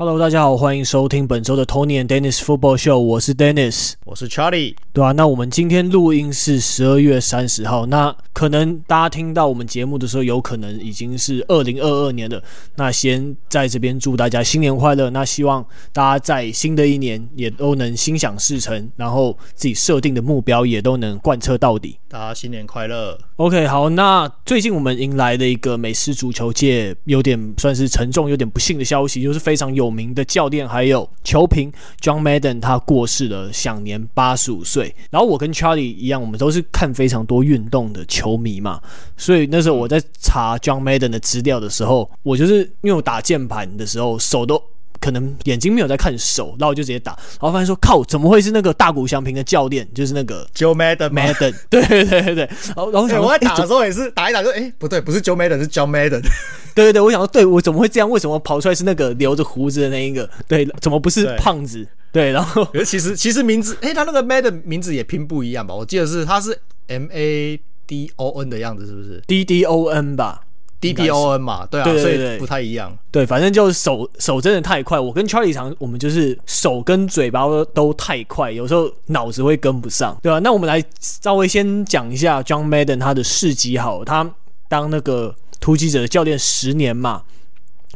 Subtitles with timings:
[0.00, 12.42] Hello，大家好，欢迎收听本周的 Tony and Dennis Football Show，我是 Dennis，我是 Charlie，对啊，那我们今天录音是十二月三十号，那可能大家听到我们节目的时候，有可能已经是二零二二年了。
[12.76, 15.62] 那先在这边祝大家新年快乐，那希望
[15.92, 21.98] 大家在新的一年也都能心想事成，然后自己设定的目标也都能贯彻到底。
[22.08, 23.18] 大家新年快乐。
[23.36, 29.88] OK，好，那最近我们迎来了一个美式足球界有点算是沉重、有点不幸的消息，就是非常有。
[29.88, 34.94] 有名的教练还有球评 John Madden，他过世了，享年八十五岁。
[35.10, 38.80] 然后我跟 Charlie 一样，我们都是看非常多运动的球迷嘛，
[39.16, 44.62] 所以那时候我在查 John Madden 的资料的时候，我就是因为我打键盘的时候手都
[45.00, 49.86] 可能眼睛没有在看手，然后我就直接打，然后发现说靠，怎么会是那个大谷翔平的教练？
[49.94, 52.50] 就是那个 Joe Madden Madden，对对对对对。
[52.74, 56.20] 然后然后、欸、我在打的时候也是打一打就哎、欸、不对，不是 Joe Madden 是 John Madden。
[56.74, 58.08] 对对对，我想说，对我怎么会这样？
[58.08, 60.28] 为什么跑出来是那个留着胡子的那一个？
[60.46, 61.86] 对，怎么不是胖子？
[62.12, 65.74] 对，然后可是其实其实名字，诶，他那个 Madden 名字也拼不一样吧？
[65.74, 70.40] 我记得是他是 M A D O N 的样子，是不是？D D O N 吧
[70.80, 71.66] ？D D O N 嘛？
[71.66, 72.96] 对啊，所以不太一样。
[73.10, 74.98] 对，反正就是手手真的太快。
[74.98, 80.38] 我跟 Charlie 常我们就是手跟嘴巴都，都太快，有时候脑子会跟不上，对吧？
[80.38, 84.30] 那我们来稍微先讲一下 John Madden 他的事迹好，他
[84.68, 85.34] 当那个。
[85.60, 87.24] 突击者的教练十年嘛，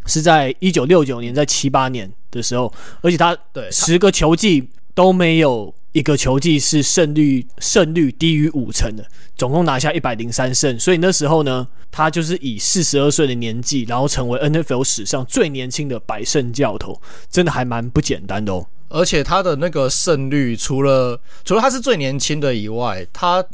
[0.06, 18.66] 是在一九六九年，在七八年的时候，而且他对十个球季都没有一个球季是胜率胜率低于五成的，总共拿下一百零三胜，所以那时候呢，他就是以四十二岁的年纪，然后成为 NFL 史上最年轻的百胜教头，真的还蛮不简单的哦。
[18.88, 23.44] 而且他的那个胜率，除了除了他是最年轻的以外，他。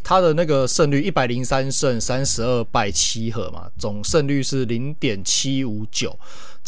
[0.00, 6.18] 他的那个胜率一百零三胜三十二败七和嘛，总胜率是零点七五九，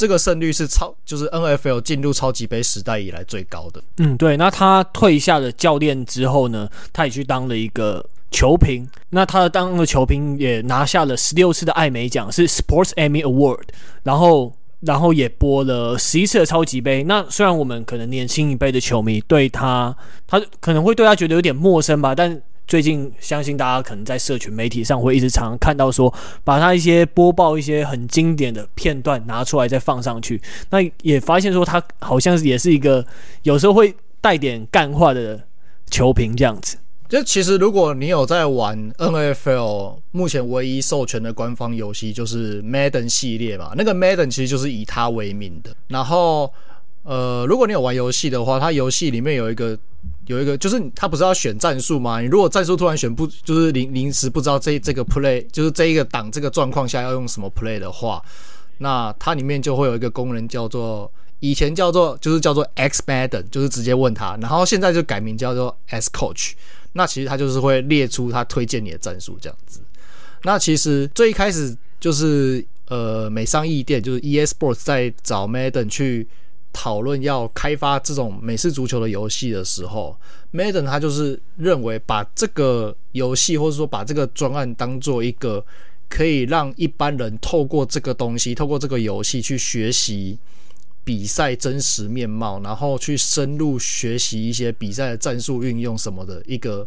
[0.00, 3.82] 这个胜率是超就是 NFL 进入超级杯时代以来最高的。
[3.98, 4.34] 嗯，对。
[4.38, 8.88] 那他退下了教练之后呢，他也去当了一个球评。
[9.10, 13.64] 那他当了球评也拿下了十六次的艾美奖，是 Sports Emmy Award。
[14.02, 17.04] 然后，然后也播了十一次的超级杯。
[17.04, 19.94] 那虽然我们可能年轻一辈的球迷对他，
[20.26, 22.40] 他可能会对他觉得有点陌生吧，但。
[22.70, 26.14] 最近相信大家可能在社群媒体上会一直常看到说，
[26.44, 33.04] 把他一些播报一些很经典的片段拿出来再放上去，那也发现说他好像也是一个
[33.42, 35.40] 有时候会带点干话的
[35.90, 36.76] 球评这样子。
[37.08, 45.74] 就其实如果你有在玩 NFL，目前唯一授权的官方游戏就是 Madden 系列嘛，那个 Madden 其实就是以他为名的。
[45.88, 46.48] 然后
[47.02, 49.76] 呃，如果你有玩游戏的话，它游戏里面有一个。
[50.30, 52.20] 有一个就是他不是要选战术吗？
[52.20, 58.22] 你如果战术突然选不，就是临临时不知道这这个 play，就是这一个档这个状况下要用什么 play 的话，
[58.78, 61.10] 那它里面就会有一个功能叫做
[61.40, 66.52] 以前叫做就是叫做 X Madden，就是直接问他，然后现在就改名叫做 S Coach。
[66.92, 69.80] 那其实他就是会列出他推荐你的战术这样子。
[70.44, 76.28] 那其实最一开始就是呃美商易店就是 EA Sports 在找 Madden 去。
[76.72, 80.16] 讨论要开发这种美式足球的游戏的时候
[80.52, 85.64] ，Madden 他就是认为把这个游戏或者说把这个专案当做一个
[86.08, 90.38] 可以让一般人透过这个东西，透过这个游戏去学习
[91.04, 96.86] 比赛真实面貌，然后去深入学习一些比赛的战术运用什么的一个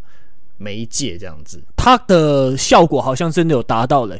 [0.57, 4.17] 媒介，这样子，它的效果好像真的有达到了。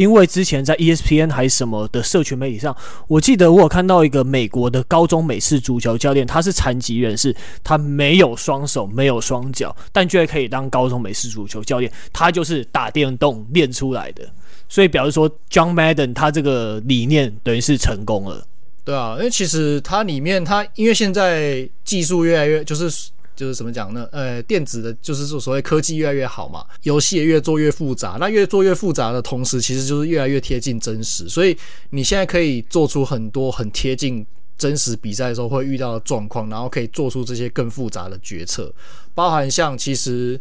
[0.00, 2.74] 因为之前在 ESPN 还是什么的社群媒体上，
[3.06, 11.92] 我记得我有看到一个美国的高中美式足球教练，他是残疾人士，他没有双手，没有双脚，但却可以当高中美式足球教练。
[12.14, 14.26] 他就是打电动练出来的，
[14.70, 18.42] 所以表示说，John Madden 他这个理念等于是成功了。
[18.82, 23.10] 对啊，因为其实它里面，它因为现在技术越来越就是。
[23.40, 24.06] 就是怎么讲呢？
[24.12, 28.18] 呃，电子的，就是说所谓科技越来越好嘛，游戏也越做越复杂。
[28.20, 31.26] 那越做越复杂的同时，其实就是越来越贴近真实。
[31.26, 31.56] 所以
[31.88, 34.26] 你现在可以做出很多很贴近
[34.58, 38.70] 真实比赛的时候会遇到的状况，然后可以做出这些更复杂的决策。
[39.14, 40.38] 包含像其实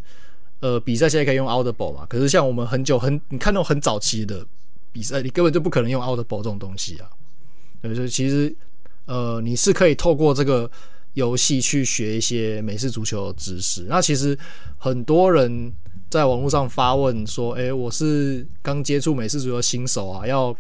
[0.60, 4.46] 呃比赛现在可以用 Audible 嘛，可是像我们很久很你看那种很早期的
[4.92, 7.08] 比赛，你根本就不可能用 Audible 这种东西啊。
[7.82, 8.54] 对，所以其实
[9.06, 10.70] 呃你是可以透过这个。
[11.14, 13.86] 游戏去学一些美式足球的知识。
[13.88, 14.38] 那其实
[14.78, 15.72] 很多人
[16.10, 20.56] 在网络上发问说：“诶，我是刚接触美式足球新手啊，要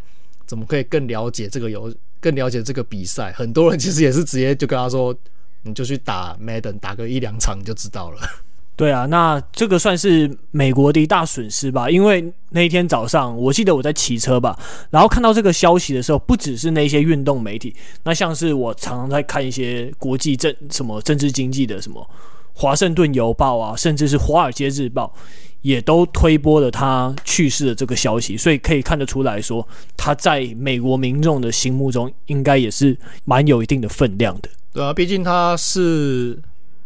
[0.45, 5.15] 怎么可以更了解这个游，更了解这个比赛？”很多人其实也是直接就跟他说
[5.63, 8.21] ：“你就去打 Madden，打个一两场就知道了。”
[8.79, 11.89] 对啊，那这个算是美国的一大损失吧。
[11.89, 14.57] 因为那一天早上，我记得我在骑车吧，
[14.89, 22.01] 然后看到这个消息的时候，不只是那些运动媒体，那像是我常常在看一些国际政什么政治经济的什么
[22.53, 25.13] 《华盛顿邮报》啊，甚至是《华尔街日报》，
[25.61, 28.37] 也都推播了他去世的这个消息。
[28.37, 29.67] 所以可以看得出来说，
[29.97, 34.49] 他在美国民众的心目中，应该也是蛮有一定的分量的。
[34.71, 36.39] 对啊，毕竟他是。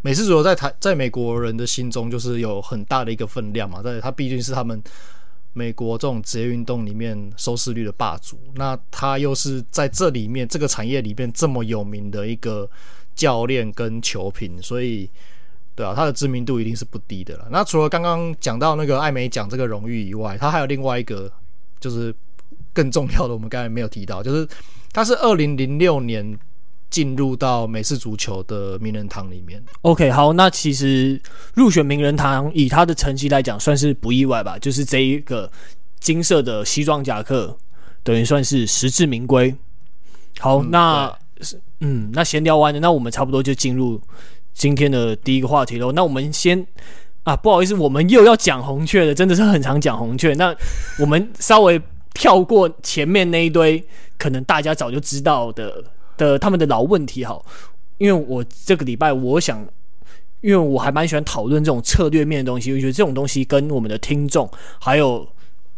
[0.03, 4.83] 美式足球在台，在美国人的心中就是有很大的一个分量嘛，在他毕竟是他们
[5.53, 12.69] 美国这种职业运动里面收视率的霸主，那他又是在这里面这个产业里面这么有名的一个
[13.15, 15.09] 教练跟球评，所以
[15.73, 17.47] 对啊，他的知名度一定是不低的了。
[17.49, 21.31] 那除了刚刚讲到那个艾美奖这个荣誉以外，他还有另外一个
[21.79, 22.13] 就是
[22.73, 24.45] 更重要的，我们刚才没有提到，就是
[24.91, 26.37] 他是二零零六年。
[26.93, 29.59] 进入到美式足球的名人堂里面。
[29.81, 31.19] OK，好，那其实
[31.55, 34.59] 入选名人堂，以他的成绩来讲，算是不意外吧。
[34.59, 35.51] 就是这一个
[35.99, 37.57] 金色的西装夹克，
[38.03, 39.55] 等于算是实至名归。
[40.37, 41.17] 好，嗯、那
[41.79, 43.99] 嗯，那闲聊完了，那我们差不多就进入
[44.53, 45.91] 今天的第一个话题喽。
[45.93, 46.63] 那我们先
[47.23, 50.35] 啊，不好意思，我们又要讲红雀了，真的是很常讲红雀。
[50.35, 50.55] 那
[50.99, 51.81] 我们稍微
[52.13, 53.83] 跳过前面那一堆，
[54.19, 55.83] 可能大家早就知道的。
[56.17, 57.45] 的他们的老问题好，
[57.97, 59.65] 因为我这个礼拜我想，
[60.41, 64.49] 因为我还蛮喜欢讨论这种策略面的东西，我觉得这种东西跟我们的听众，
[64.79, 65.27] 还有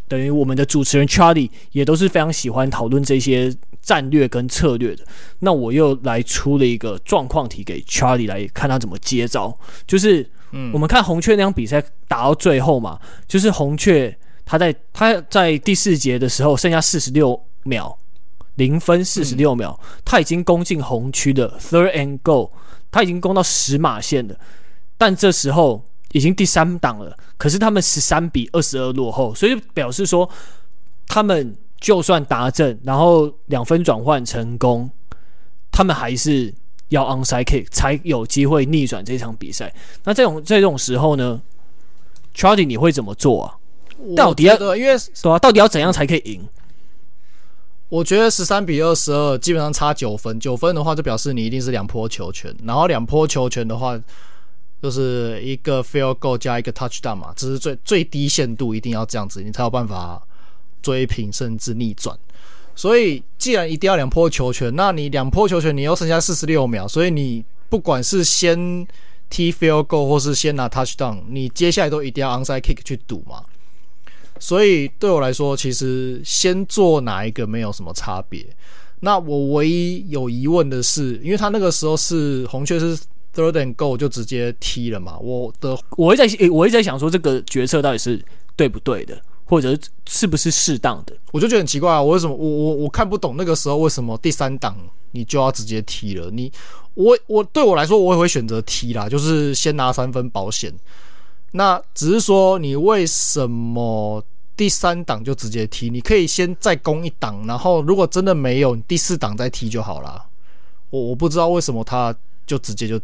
[0.07, 5.03] 等于我们的主持人 Charlie 也都是非常喜欢讨论这些战略跟策略的。
[5.39, 14.15] 那我又来出了一个状况题给 Charlie 来看他怎么接招，就是嗯，我们看红雀那场比赛打到最后嘛，就是红雀
[14.45, 17.97] 他在他在第四节的时候剩下四十六秒。
[18.55, 22.49] 零分四十六秒，嗯，他已经攻进红区的 third and goal，
[22.91, 24.35] 他已经攻到十码线了，
[24.97, 30.29] 但这时候已经第三档了，可是他们十三比二十二落后，所以表示说
[31.07, 34.89] 他们就算达阵，然后两分转换成功，
[35.71, 36.53] 他们还是
[36.89, 39.73] 要 onside kick 才有机会逆转这场比赛。
[40.03, 41.41] 那这种这种时候呢
[42.33, 43.57] ，Charlie 你会怎么做啊？
[44.15, 46.47] 到底要因为对啊，到底要怎样才可以赢？
[47.89, 53.99] 我觉得十三比二十二基本上差九分，九分的话就表示你一定是两波球权，然后两波球权的话
[54.81, 60.21] 就是一个 field goal 加一个 touchdown 嘛，这是最最低限度一定要这样子，你才有办法
[60.81, 62.17] 追平甚至逆转。
[62.75, 68.85] 所以既然一定要两波球权，那你两波球权你又剩下四十六秒，所以你不管是先
[69.29, 73.43] 踢 field goal 或是先拿 touchdown，你接下来都一定要 onside kick 去赌嘛。
[74.39, 78.45] 所以对我来说，其实先做哪一个没有什么差别。
[78.99, 82.97] 那我唯一有疑问的是，因为他那个时候是红雀是
[83.33, 85.17] third and goal 就直接踢了嘛。
[85.19, 88.23] 我的我一直在我一直在想说，这个决策到底是
[88.55, 89.77] 对不对的，或者
[90.07, 91.15] 是不是适当的？
[91.31, 94.75] 我就觉得很奇怪啊，我为什么我我我看不懂那个时候为什么第三档
[95.11, 96.29] 你就要直接踢了？
[96.31, 96.51] 你
[96.93, 100.73] 我我对我来说，我也会选择踢啦，就是先拿三分保险。
[101.55, 104.21] 那只是说，你为什么
[104.57, 105.89] 第三档就直接踢？
[105.89, 110.25] 你可以先再攻一档，然后如果真的没有，你第四档再踢就好了。
[110.89, 112.13] 我我不知道为什么他
[112.45, 112.99] 就直接就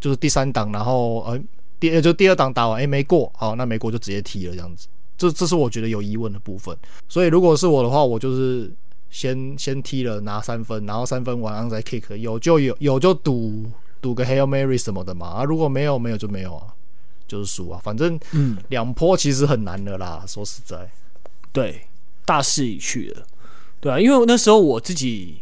[0.00, 1.40] 就是第三档，然后呃
[1.78, 4.88] 第就第二档打完，哎没过，好，那没过就直接踢了这样子。
[5.16, 6.76] 这这是我觉得有疑问的部分。
[7.08, 8.68] 所以如果是我的话，我就是
[9.10, 13.64] 先先踢了拿三分，然后三分完然后再 kick，有就有，有就赌
[14.00, 15.28] 赌个 Hail Mary 什么的嘛。
[15.28, 16.66] 啊，如果没有没有就没有啊。
[17.32, 20.22] 就是输啊，反正嗯，两波其实很难的啦。
[20.28, 20.76] 说实在，
[21.50, 21.88] 对，
[22.26, 23.26] 大势已去了，
[23.80, 25.40] 对啊，因为那时候我自己，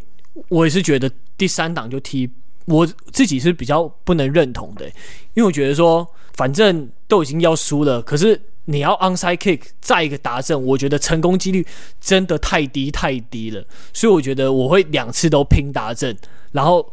[0.49, 2.31] 我也是觉得第三档就踢，
[2.67, 4.87] 我自己是比较不能认同的，
[5.35, 11.67] 因为我觉得说，反正都已经要输了，可是你要 onside kick 再一个达阵，我觉得成功几率
[12.01, 16.17] 真的太低太低了，所以我觉得我会两次都拼达阵，
[16.53, 16.93] 然后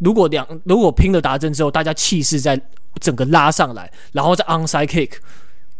[0.00, 2.60] 如果两如果拼了达阵之后，大家气势在。
[3.00, 5.12] 整个拉上来，然后再 onside kick，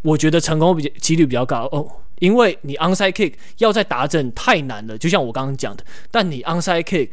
[0.02, 1.84] 我觉得成功比几率比较高哦，
[2.20, 5.84] 因为你 onside kick 要再达阵太难了，就像我刚刚讲的。
[6.12, 7.10] 但你 onside kick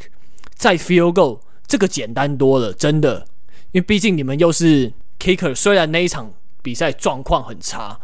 [0.53, 3.25] 再 field goal 这个简单多了，真的，
[3.71, 7.99] 因为毕竟你们又是 kicker，虽然那一场比赛状况很差，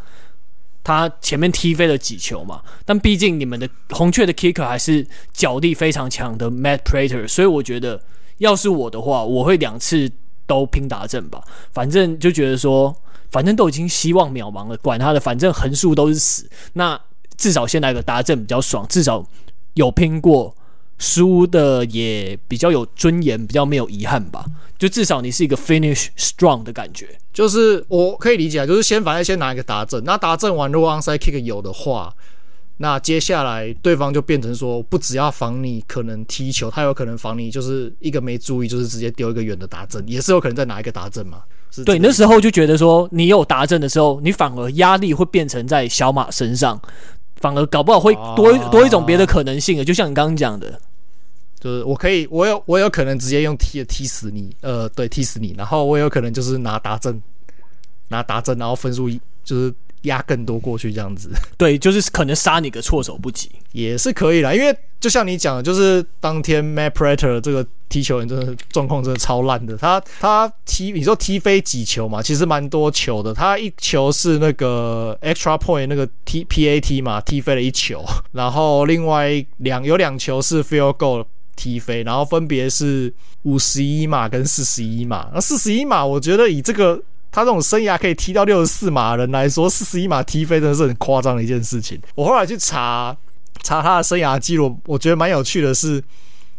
[0.84, 8.02] 他前面踢飞了几球嘛，但毕竟你们的红雀的 kicker 还是脚力非常强的 Matt Prater，所以我觉得
[8.44, 10.12] 要是我的话，我会两次。
[10.46, 12.94] 都拼达阵吧，反正就觉得说，
[13.32, 16.50] 反正都已经希望渺茫了，管他的，反正横竖都是死。
[16.74, 17.00] 那
[17.38, 19.26] 至少先来个达阵比较爽，至少
[19.76, 20.54] 有拼过，
[20.98, 24.46] 输的也比较有尊严，比较没有遗憾吧。
[24.78, 27.08] 就至少你是一个 finish strong 的感觉。
[27.32, 32.14] 就是我可以理解，就是先反正先拿一个达阵，那达阵完如果 onside kick 有的话，
[32.78, 41.44] 那接下来对方就变成说，不只要防你可能踢球，他有可能防你就是一个没注意，就是直接丢一个远的达阵，也是有可能再拿一个达阵嘛。
[41.86, 46.80] 对，那时候就觉得说，你有达阵的时候，你反而压力会变成在小马身上，
[47.38, 50.80] 反而搞不好会多多一种别的可能性的，就像你刚刚讲的。
[51.60, 55.56] 就是我可以，我有我有可能直接用踢的踢死你，呃，对，踢死你。
[55.58, 57.22] 然后我有可能就是拿达阵，
[58.10, 59.10] 拿达阵，然后分数
[59.46, 61.30] 就是压更多过去这样子。
[61.58, 64.54] 对，就是可能杀你个措手不及，也是可以啦。
[64.54, 69.76] 因为就像你讲的，就是当天 Matt Prater 这个踢球员真的状况真的超烂的。
[69.76, 72.22] 他他踢，你说踢飞几球嘛？
[72.22, 73.34] 其实蛮多球的。
[73.34, 78.04] 他一球是那个 extra point 那个 T P A T 嘛，踢飞了一球。
[78.32, 81.26] 然后另外两有两球是 field goal。
[81.56, 85.30] 踢飞，然后分别是五十一码跟四十一码。
[85.36, 87.00] 那四十一码，我觉得以这个
[87.34, 92.00] 他这种生涯可以踢到六十四码的人来说，四十一码踢飞真的是很夸张的一件事情。
[92.14, 93.18] 我后来去查
[93.64, 96.02] 查他的生涯记录，我觉得蛮有趣的是，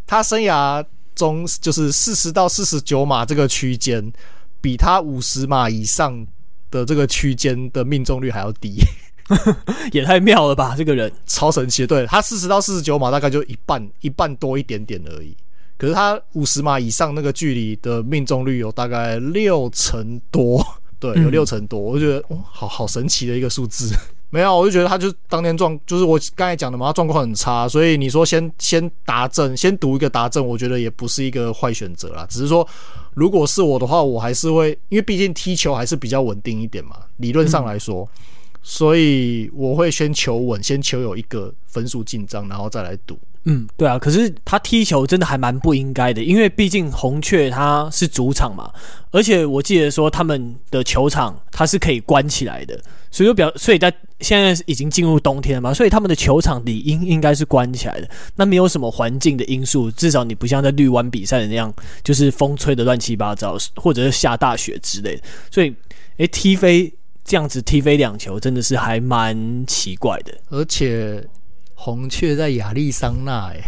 [0.05, 4.13] 他生涯中就是四十到四十九码这个区间，
[4.61, 6.27] 比他五十码以上
[6.73, 8.81] 的这个区间的命中率还要低。
[9.93, 10.75] 也太妙了吧！
[10.77, 15.35] 这个人超神奇，对，他四十到四十九码大概就一半，一半多一点点而已。
[15.85, 20.67] 可是他五十码以上那个距离的命中率有大概六成多，
[20.99, 21.79] 对，有六成多。
[21.79, 23.95] 我就觉得，哦，好好神奇的一个数字。
[24.31, 27.69] 没有，我就觉得他就当年状，就是我刚才讲的嘛，他状况很差。
[27.69, 32.27] 所以你说先 先达阵，先赌一个达阵，我觉得也不是一个坏选择啦。
[32.31, 32.67] 只是说，
[33.13, 38.09] 如果是我的话，我还是会，因为毕竟踢球还是比较稳定一点嘛，理论上来说。
[38.17, 38.31] 嗯
[38.67, 43.19] 所以我会先求稳，先求有一个分数进账，然后再来赌。
[43.45, 43.99] 嗯，对啊。
[43.99, 48.73] 可是他踢球真的还蛮不应该的，因为毕竟红雀他是主场嘛，
[49.11, 52.81] 而且我记得说他们的球场它是可以关起来的，
[53.11, 58.09] 所以就表，所以在现在已经进入冬天了嘛，所以他们的球场理应应该是关起来的。
[58.37, 61.71] 那没有什么环境的因素，至少你不像在绿湾比赛的那样，
[62.03, 65.23] 就是风吹得乱七八糟，或者是下大雪之类的。
[65.51, 65.71] 所以，
[66.17, 66.91] 诶，踢飞。
[67.25, 71.27] 这样子踢飞两球真的是还蛮奇怪的，而且
[71.75, 73.59] 红雀在亚利桑那，哎，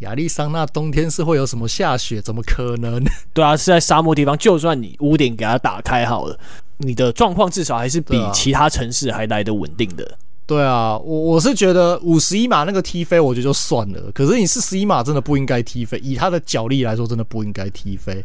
[0.00, 2.20] 亚利桑那冬天是会有什么下雪？
[2.20, 3.02] 怎么可能？
[3.32, 6.38] 对啊，是在沙漠地方，就算你屋顶给它打开好了，
[6.78, 10.18] 你的状况至少还是比其他城市还来得稳定的。
[10.46, 14.10] 对啊，我我是觉得五十一码那个踢飞，我觉得就算了。
[14.12, 18.22] 可是你四十一码真的不应该踢飞，以他的脚力来说，真的不应该踢飞。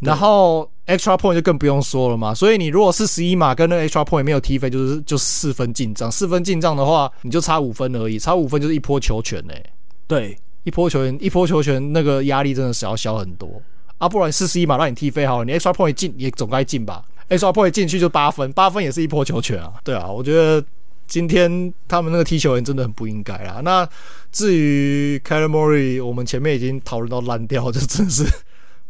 [0.00, 9.72] 然后 extra point 就更不用说了嘛，所以你如果是十一码跟那个 extra point 没有踢飞，就是就四分进账，四分进账的话，你就差五分而已，差五分就是一波球权嘞、欸。
[10.06, 13.60] 对，一波球权，一波球权，那个压力真的是要小很多
[13.98, 14.08] 啊！
[14.08, 19.74] 不然四十一码让你踢飞好了，你 extra point 进也总该进吧？extra point 进去就八分，八分也是一波球权啊。
[19.84, 20.64] 对啊，我觉得
[21.06, 23.60] 今天他们那个踢球员真的很不应该啦。
[23.62, 23.86] 那
[24.32, 28.24] 至于 Murray，我们前面已经讨论到烂掉，就真的是。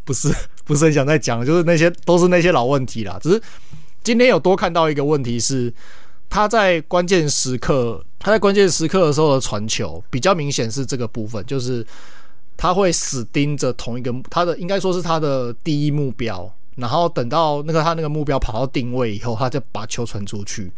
[0.04, 0.32] 不是
[0.64, 3.18] 不是很想再讲，就是那些都是那些老问题啦。
[3.22, 3.42] 只是
[4.02, 5.72] 今天有多看到一个问题是，
[6.28, 11.86] 他在关键时刻，他在关键时刻的时候的传球比较明显是这个部分，就是
[12.56, 20.70] 他会死盯着同一个他的应该说是他的第一目标，然后等到那个他那个目标跑到定位以后，他再把球传出去。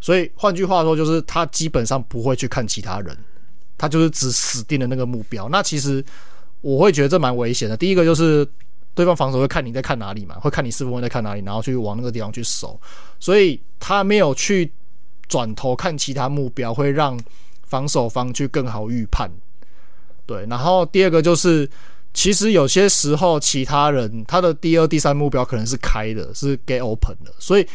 [0.00, 3.16] 所以换句话说，就是他基本上不会去看其他人，
[3.76, 5.48] 他就是只死盯着那个目标。
[5.48, 6.04] 那其实
[6.60, 7.76] 我会觉得这蛮危险的。
[7.76, 8.46] 第一个就是。
[8.96, 12.80] 对方防守会看你在看哪里嘛，会看你四分卫在看哪里，然后去往那个地方去守，
[13.20, 14.72] 所以他没有去
[15.28, 17.14] 转头看其他目标，会让
[17.64, 19.30] 防守方去更好预判。
[20.24, 21.68] 对，然后第二个就是，
[22.14, 27.68] 其实有些时候其他人他的第二、第三目标可能是开的，是 get open 的，所以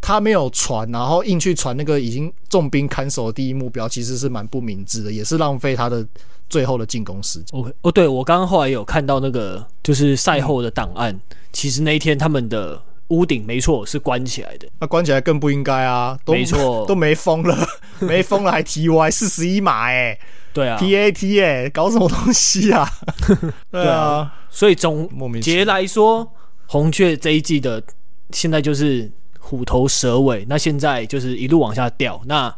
[0.00, 6.06] 他没有传，然后硬去传那个已经重兵看守的第一目标，其实是蛮不明智的，也是浪费他的。
[6.48, 7.58] 最后的进攻时间。
[7.60, 11.18] OK，哦，对，我刚刚后来有看到那个，就是赛后的档案。
[11.52, 16.16] 其实那一天他们的屋顶没错是关起来的，那关起来更不应该啊！
[16.24, 17.56] 都没错， 都没风了，
[18.00, 20.18] 没风了还 TY 四十一码哎，
[20.52, 22.86] 对啊，PAT 哎、欸，搞什么东西啊？
[23.72, 25.08] 对啊，所以总
[25.40, 26.30] 结来说，
[26.66, 27.82] 红雀这一季的
[28.30, 32.20] 现在就是虎头蛇尾，那现在就是一路往下掉。
[32.26, 32.54] 那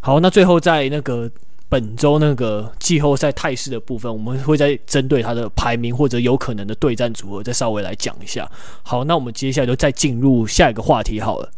[0.00, 1.30] 好，那最后在那个。
[1.72, 8.46] 本周那个季后赛态势的部分，我们会再针对他的排名或者有可能的对战组合，再稍微来讲一下。
[8.82, 11.50] 好，那我们接下来就再进入下一个话题好了。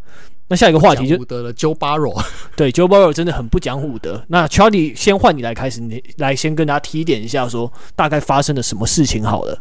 [0.46, 2.16] 那那下一个话题就武德了 Joe Barrow
[2.54, 4.24] 对 Joe Barrow 真的很不讲武德。
[4.28, 9.60] 那 Charlie 先换你来开始，你来先跟大家提点一下，说大概发生了什么事情好了。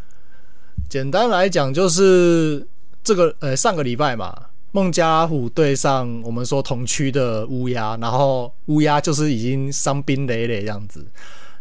[0.88, 2.67] 简单来讲，就是
[3.03, 4.31] 这个呃上个礼拜嘛，
[4.74, 11.06] 孟加拉虎对上我们说同区的乌鸦，然后乌鸦就是已经伤兵累累这样子。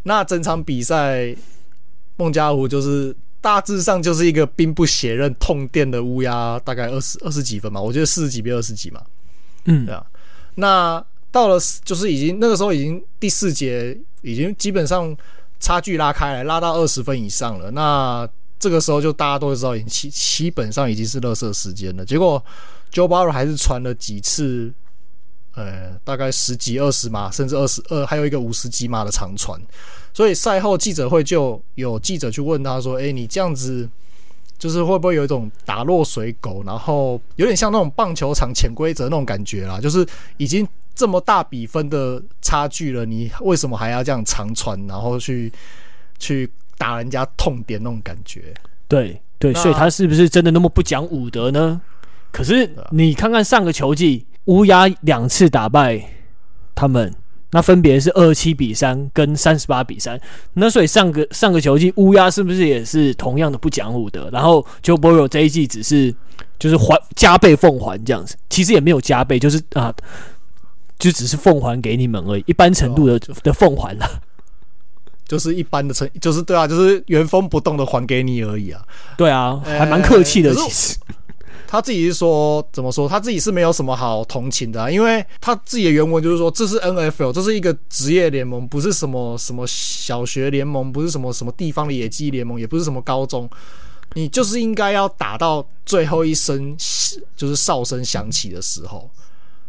[0.04, 1.36] 那整场比赛，
[2.16, 9.02] 孟加拉虎就是大致上就是一个兵不血刃痛电的乌鸦，大概二十二十几分嘛，我觉得四十几比二十几嘛，
[9.66, 10.04] 嗯，对啊。
[10.54, 15.14] 那到了就是已经那个时候已经第四节已经基本上
[15.60, 17.70] 差距拉开来，拉到二十分以上了。
[17.72, 18.26] 那
[18.58, 22.04] 这个时候就大家都知道，已经基基本上已经是热射时间了。
[22.04, 22.42] 结果
[22.92, 24.72] Joe Barrow 还是传了几次，
[25.54, 29.60] 呃，大概十几二十码，甚至二十二，还有一个五十几码的长传。
[30.12, 33.88] 所以赛后记者会就有记者去问他说：“诶，你这样子
[34.58, 39.80] 就是会不会有一种打落水狗，然后有点像那种棒球场潜规则那种感觉啦？
[39.80, 40.06] 就是
[40.36, 45.52] 已经这么大比分的差距了，你为什么还要这样长传，然后去
[46.18, 48.52] 去？”打人家痛点那种感觉，
[48.88, 51.80] 对对，所以他是不是真的那么不讲武德呢？
[52.32, 56.02] 可是你看看上个球季，乌鸦两次打败
[56.74, 57.14] 他们，
[57.50, 60.18] 那分别是二十七比三跟三十八比三。
[60.54, 64.30] 那所以上个上个球季乌鸦是不是也是同样的不讲武德？
[64.32, 66.12] 然后 Joe Burrow 这一季只是
[66.58, 69.94] 就是还加倍奉还这样子，其实也没有加倍，就是啊，
[70.98, 74.08] 就只是奉还给你们而已，一般程度的的奉还了。
[75.24, 78.82] 就是一般的成，就是对啊，就是原封不动的还给你而已啊。
[79.16, 80.52] 对啊，还蛮客气的。
[80.54, 80.98] 欸、其实
[81.72, 83.08] 他自己是说，怎么说？
[83.08, 93.48] 他自己是没有什么好同情的，因为他自己的原文就是说，这是 NFL，这是一个职业联盟，不是什么什么小学联盟，不是什么什么地方的野鸡联盟，也不是什么高中。
[94.12, 96.76] 你就是应该要打到最后一声，
[97.34, 99.08] 就是哨声响起的时候，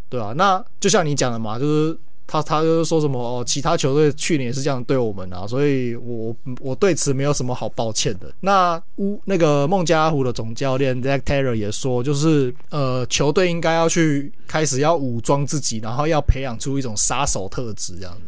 [0.10, 1.98] 对啊，那就像你讲的嘛，就是。
[2.26, 8.34] 他他就是说什么哦，其他球队去年也是这样对我们啊，所以我我对此没有什么好抱歉的。
[8.40, 18.22] 那乌那个孟加拉虎的总教练 Zack Taylor 也说，就是呃，球队应该要去开始要武装自己，然后要培养出一种杀手特质这样子。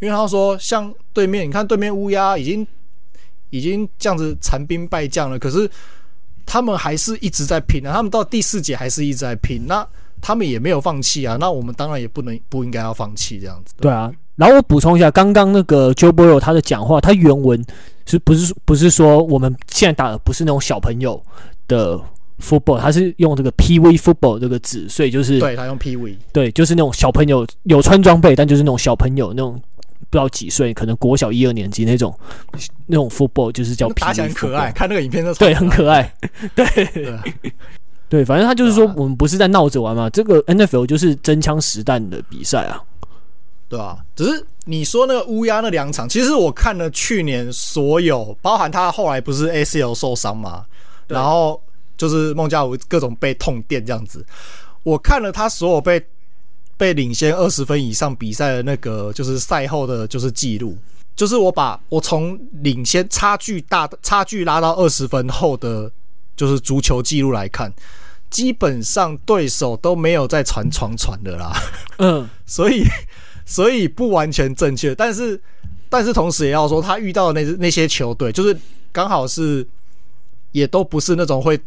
[0.00, 2.66] 因为他说，像对面，你看对面乌鸦已经
[3.50, 5.70] 已经这样子残兵败将了，可是
[6.44, 9.64] 他们还是一直在拼啊，他们到第四节还是一直在拼。
[9.66, 9.86] 那
[10.22, 13.74] 他们也没有放弃啊，那我们当然也不能不应该要放弃这样子。
[13.80, 17.62] 对啊，然后我补充一下，刚刚那个 Joe Burrow 他的讲话，他原文
[18.06, 21.20] 是不是不是说我们现在打的不是那种小朋友
[21.66, 22.00] 的
[22.40, 29.60] football，他是用这个 Pee-wee football 这个字，所以就是对他用 Pee-wee，对，就是那种小朋友有穿装备，但就是那种小朋友那种
[30.08, 32.16] 不知道几岁，可能国小一二年级那种
[32.86, 36.14] 那种 football，就是叫 Pee-wee football，打起来很可爱，看那个影片都对，很可爱，
[36.54, 36.64] 对。
[36.86, 37.18] 对
[38.12, 40.10] 对，反正他就是说，我们不是在闹着玩嘛。
[40.10, 42.78] 这个 NFL 就是真枪实弹的比赛啊，
[43.70, 50.66] 对啊，只是你说那个乌鸦那两场，其实我看了去年所有，包含他后来不是 ACL 受伤嘛，
[51.08, 51.58] 然后
[51.96, 54.22] 就是孟加拉各种被痛电这样子。
[54.82, 56.04] 我看了他所有被
[56.76, 60.76] 被领先二十分以上比赛的那个，就是赛后的就是记录，
[61.16, 65.90] 就是我把我从领先差距大的差距拉到二十分后的，
[66.36, 67.72] 就是足球记录来看。
[68.32, 71.52] 基本上对手都没有在传长传的啦，
[71.98, 72.82] 嗯， 所以
[73.44, 75.38] 所以不完全正确，但是
[75.90, 78.58] 但是同时也要说，他遇到的那那些球队，就是
[78.90, 79.64] 刚好是
[80.52, 81.60] 也都不是那种会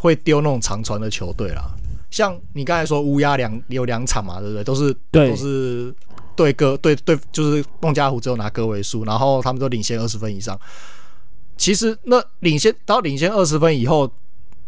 [0.00, 1.70] 会丢那种长传的球队啦。
[2.10, 4.64] 像你刚才说乌鸦两有两场嘛，对不对？
[4.64, 5.94] 都是都是
[6.34, 10.58] 对个对对，就是孟加拉虎只有拿个位数，然后他们都领先二十分以上。
[11.56, 14.12] 其实那领先到领先二十分以后。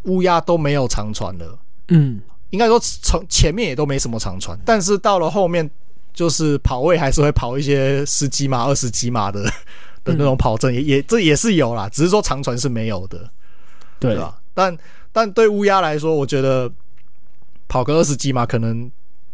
[0.04, 1.58] 乌鸦都没有长传了，
[1.88, 5.68] 嗯，应该说从前面也都没什么长传，但是到了后面，
[6.12, 9.44] 就是跑位还是会跑一些十几码、二十几码的
[10.04, 13.30] 的那种跑阵，也也这也是有啦，只是说长传是没有的，
[13.98, 14.40] 对吧？
[14.54, 14.76] 但
[15.12, 16.70] 但对乌鸦来说，我觉得
[17.68, 18.90] 跑个二十几码可能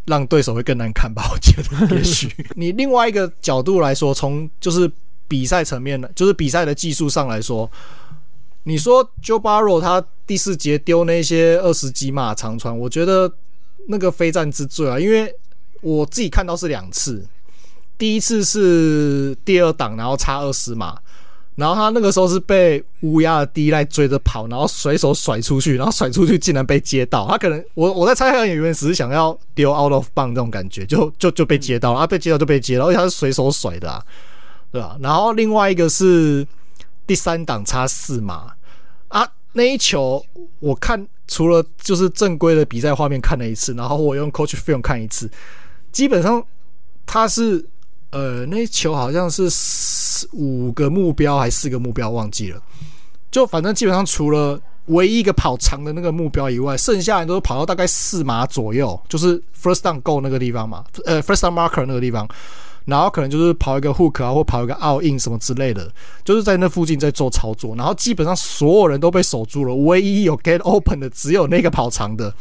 [0.06, 4.90] 让对手会更难看吧，我觉得也许 你另外一个角度来说，从就是
[5.28, 7.70] 比赛层面的，就是比赛的技术上来说。
[8.68, 13.32] 你说 Joe Baro 他第四节丢那些二十几码长传，我觉得
[13.86, 15.32] 那个非战之罪啊，因为
[15.82, 17.24] 我自己看到是两次，
[17.96, 20.98] 第一次是第二档，然后差二十码，
[21.54, 34.04] 然后他那个时候是被乌鸦的第一代追着跑，然后随手甩出去，然后甩出去竟然被接到，他可能我我在猜他演员只是想要丢 out of bound 这种感觉，就就就被接到了，啊被接到就被接到，而且他是随手甩的啊，
[34.72, 34.96] 对吧？
[35.00, 36.44] 然后另外一个是
[37.06, 38.54] 第三档差四码。
[39.56, 40.22] 那一球
[40.60, 45.30] 我看除了就是正规的比赛画面看了一次，然后我用 Coach Film 看一次，
[45.90, 46.44] 基本上
[47.06, 47.66] 他是
[48.10, 52.62] 呃那一球好像是四五个目标还是四个目标忘记了，
[53.30, 62.28] 就反正基本上除了唯一一个跑长的那个目标以外，剩下人都是跑到大概四码左右，就是 First Down Go 那个地方嘛，呃 First Down Marker 那个地方。
[62.86, 65.92] 然后可能就是跑一个 hook 啊，或跑一个 all in 什么之类的，
[66.24, 67.74] 就是在那附近在做操作。
[67.76, 72.32] 然后基本上所有人都被守住了，唯一有 get open 的只有那个跑长的。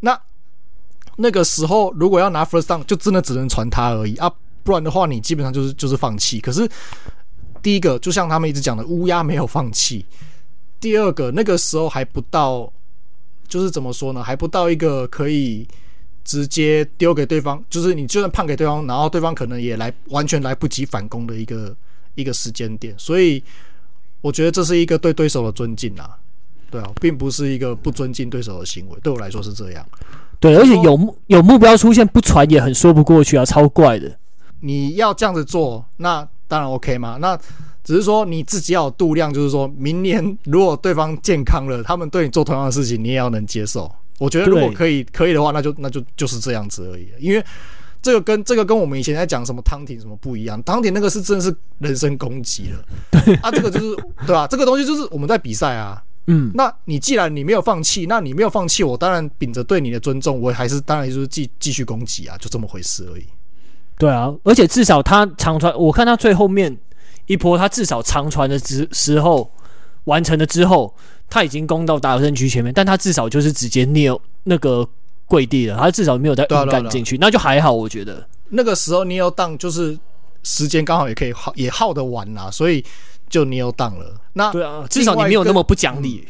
[0.00, 0.18] 那
[1.16, 6.40] 那个时候如果要拿 first down，就真的只能传他而已啊，不然的话你基本上就是就是放弃。
[6.40, 6.68] 可是
[7.60, 10.06] 第一个就像他们一直讲的，乌鸦没有放弃。
[10.78, 12.72] 第二个那个时候还不到，
[13.48, 14.22] 就是怎么说呢？
[14.22, 15.66] 还不到一个可以。
[16.28, 21.74] 直接丢给对方，就是你就算判给对方，然后对方可能也来完全来不及反攻的一个
[22.16, 23.42] 一个时间点，所以
[24.20, 26.10] 我觉得这是一个对对手的尊敬啊，
[26.70, 29.82] 对啊，并不是一个不尊敬对手的行为，对我来说是这样。
[30.38, 34.14] 对，而且有目有目标出现不传也很说不过去啊，超怪的。
[34.60, 37.34] 你要这样子做，那当然 OK 嘛，那
[37.82, 43.90] 只是说你自己要有度量，就是说明年如果对方健康了，他们对你做同样的事情，你也要能接受。
[44.18, 47.08] 我觉得如果可以可以的话，那就那就就是这样子而已。
[47.18, 47.44] 因为
[48.02, 52.84] 这个跟这个跟我们以前在讲什么汤廷什么不一样，汤廷那个是真的是人身攻击了。
[53.10, 54.46] 对啊，这个就是对吧？
[54.46, 56.02] 这个东西就是我们在比赛啊。
[56.30, 63.24] 嗯，那你既然你没有放弃，那你没有放弃，我当然秉着对你的尊重，我还是当然就是继继续攻击啊，就这么回事而已。
[63.96, 66.76] 对啊，而且至少他长传，我看他最后面
[67.24, 69.50] 一波，他至少长传的时时候
[70.08, 70.92] 完成了之后。
[71.30, 74.10] 他已经攻到达尔区前面，但他至少就是直接捏
[74.44, 74.88] 那个
[75.26, 78.26] 跪地了，他至少没有再硬干进去，那就还好，我觉得。
[78.48, 79.94] 那个时候 kneel down 就是
[80.42, 82.82] 时间刚好也可以耗也耗得完啦，所以
[83.28, 84.18] 就 kneel down 了。
[84.32, 86.26] 那对啊，至少你没有那么不讲理。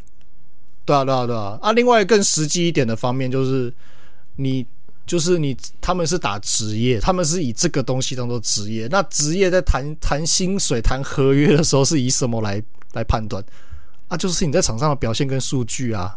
[0.84, 1.56] 对啊，对啊，对啊。
[1.62, 3.72] 啊，另外更实际一点的方面就是，
[4.34, 4.66] 你
[5.06, 8.88] 就是你，他们是打职业，他们是以这个东西当做职业。
[8.90, 12.60] 那职业在谈谈薪水、谈合约的时候，是以什么来
[12.94, 13.40] 来判断？
[14.08, 16.16] 啊，就是你在场上的表现跟数据啊，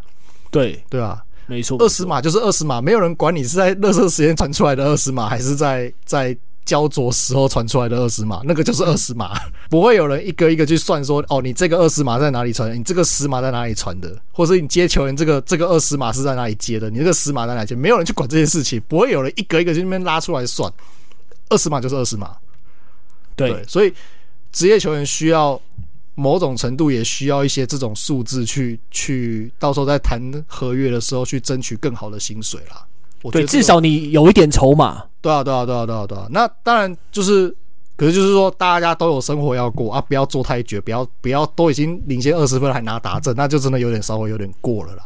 [0.50, 20.72] 对对啊，没错，二十码就是二十码，没有人管你是在垃圾时间传出来的二十码，还是在在焦灼时候传出来的二十码，那个就是二十码，不会有人一个一个去算说，哦，你这个二十码在哪里传，你这个十码在哪里传的，或者是你接球员这个这个二十码是在哪里接的，你这个十码在哪里接，没有人去管这件事情，不会有人一个一个去那边拉出来算，
[21.50, 22.36] 二十码就是二十码，
[23.36, 23.92] 对，所以
[24.50, 25.60] 职业球员需要。
[26.14, 32.84] 某种程度也需要一些这种数字去去，到时候在谈合约的时候去争取更好的薪水啦。
[33.22, 35.04] 我觉得、对，至少你有一点筹码。
[35.20, 36.26] 对啊，对啊，对啊，对啊，对啊。
[36.30, 37.48] 那当然就是，
[37.96, 45.04] 可是就是说，大家都有生活要过啊，不要做太绝，不要不要都已经领先二十分还拿达阵，那就真的有点稍微有点过了啦。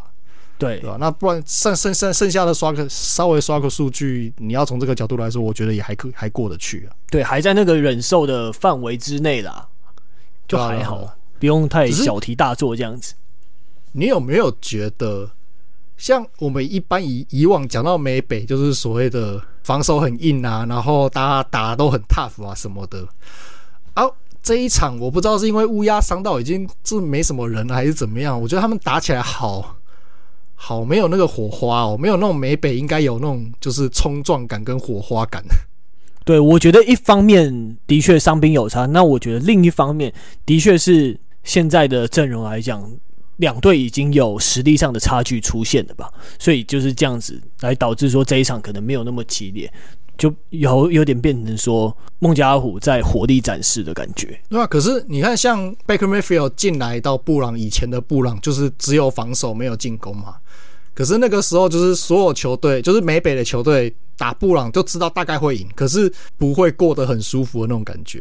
[0.59, 0.97] 对，对吧？
[0.99, 6.97] 那不然剩剩剩剩下的刷个稍微刷个数据，你要从这个角度来说，我觉得也还可还过得去啊。
[7.11, 9.69] 对，还在那个忍受的范围之内啦。
[10.47, 13.15] 就还好，啊、不用太小题大做这样子。
[13.93, 15.31] 你有没有觉得，
[15.97, 23.09] 像我们一般以以往讲到美北，就是所谓的防守很硬啊，然后大家打都很 tough 啊什么的。
[23.95, 24.05] 啊，
[24.43, 28.39] 这一场我不知道是因为乌鸦伤到已经是没什么人了，还是怎么样？
[28.41, 29.77] 我觉得他们打起来好
[30.55, 35.43] 好没有那个火花哦，没有那种美北应该有那种就是冲撞感跟火花感。
[36.27, 40.13] 对，我觉得一方面的确伤兵有差，那我觉得另一方面
[40.45, 42.91] 的确是现在的阵容来讲，
[43.37, 49.73] 两队已经有实力上的差距出现了吧，所以就是这样子来导致说这一场可能没有那么激烈，
[50.19, 54.37] 就有有点变成说孟加拉虎在火力展示的感觉。
[54.49, 60.35] 对啊，可是你看像 Baker Mayfield 进来到布朗以前的布朗，就是只有防守没有进攻嘛。
[60.97, 68.21] 可是那个时候，就是所有球队，就是美北的球队打布朗，就知道大概会赢，可是不会过得很舒服的那种感觉，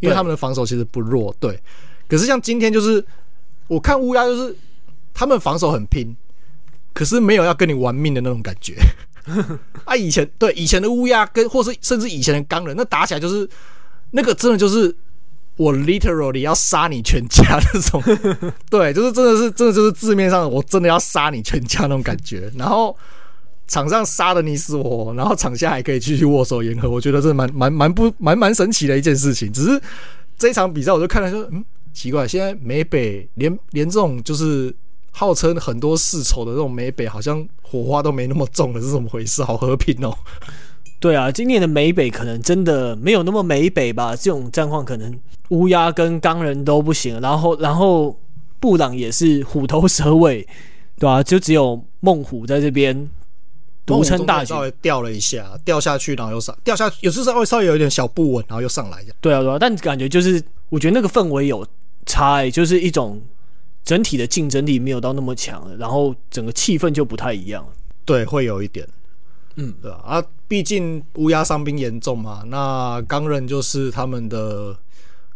[0.00, 1.36] 因为他们的防守其实不弱。
[1.38, 1.60] 对，
[2.08, 3.04] 可是像今天，就是
[3.68, 4.56] 我看乌鸦，就是
[5.12, 6.16] 他们防守很拼，
[6.94, 8.76] 可是没有要跟你玩命的那种感觉。
[9.84, 13.46] 啊，以前对以前的乌鸦跟，或是甚至以前的钢人，那打起来就是
[14.12, 14.96] 那个真的就是。
[15.56, 18.02] 我 literally 要杀你全家那种，
[18.68, 22.52] 对，就是真的是真的就是字面上，我真的要杀你全家那种感觉。
[22.56, 22.94] 然后
[23.66, 29.50] 场上杀的你死我活，然后场下还可以继续握手言和，我觉得这蛮蛮蛮不蛮蛮神奇的一件事情。
[29.52, 29.80] 只是
[30.36, 31.64] 这一场比赛，我就看了说，嗯，
[31.94, 34.74] 奇怪，现在美北连连这种就是
[35.10, 39.42] 号称很多世仇的这种美北，好像火花都没那么重了，是怎么回事？
[39.42, 40.14] 好和平哦。
[40.98, 44.16] 对啊，今年的美北可能真的没有那么美北吧。
[44.16, 45.16] 这种战况可能
[45.50, 48.18] 乌鸦跟钢人都不行，然后然后
[48.58, 50.46] 布朗也是虎头蛇尾，
[50.98, 53.08] 对啊，就只有孟虎在这边
[53.84, 59.12] 独撑大局，稍微掉了一下，掉下去，然后又上，掉下去，有时候稍微稍微有一点小不稳，然后又上来一下。
[59.20, 61.64] 对啊，对啊，但感觉就是，我觉得那个氛围有
[62.06, 63.20] 差欸，就是一种
[63.84, 67.64] 整体的竞争力没有到那么强，然后整个气氛就不太一样。
[68.04, 68.86] 对，会有一点，
[69.56, 69.98] 嗯，对吧？
[70.04, 74.76] 啊，毕竟乌鸦伤兵严重嘛，那钢人就是他们的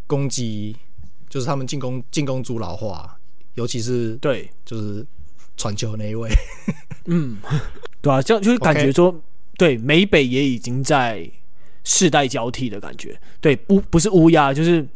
[0.05, 0.75] 攻击，
[1.27, 3.17] 就是他们进攻进攻组老化，
[3.55, 5.05] 尤其是对，就是
[5.57, 6.29] 传球那一位，
[7.05, 7.37] 嗯，
[7.99, 9.19] 对啊，这样就是感觉说.
[9.57, 11.29] 对，美北也已经在
[11.83, 14.87] 世代交替的感觉，对，乌不是乌鸦，就是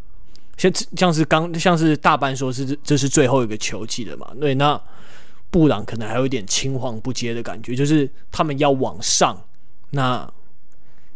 [0.57, 4.79] 像像是刚像是大半说是这是最后一个球季的嘛，对，那。
[5.55, 9.41] 布朗可能还有一点青黄不接的感觉，就是他们要往上，
[9.91, 10.29] 那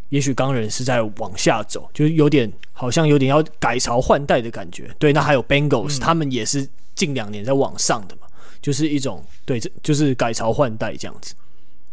[0.08, 4.90] 也许钢人是在往下走，就是有点好像有点要改朝换代的感觉。
[4.98, 8.28] 对，那还有 Bengals，、嗯、他们也是近两年在往上的嘛，
[8.62, 11.36] 就是一种对，这就是改朝换代这样子。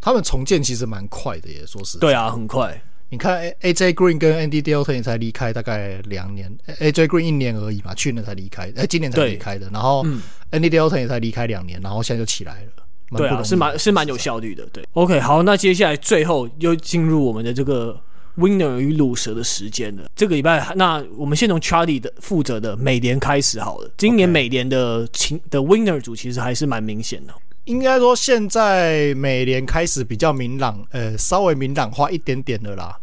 [0.01, 2.03] 他们重建其实蛮快的耶，说实在。
[2.03, 2.81] 对啊，很快。
[3.17, 9.71] 你看 AJ Green 跟 Andy Dalton 才离开大概两年，AJ Green 一年而已嘛，去年才离开，哎，今年才离开的。
[9.73, 10.05] 然后
[10.51, 13.17] Andy Dalton 也才离开两年，然后现在就起来了。
[13.17, 14.67] 对啊，是蛮是蛮有效率的。
[14.71, 17.99] 对，OK，好，那接下来最后又进入我们的这个
[18.37, 20.05] Winner 与卤蛇的时间了。
[20.15, 23.91] 这个礼拜，那我们先从 Charlie 的负责的美联开始好了。
[23.97, 27.33] 今年美联的情的 Winner 组其实还是蛮明显的。
[27.65, 32.97] 应该说，现在美联开始比较明朗，呃，稍微明朗化一点点的啦，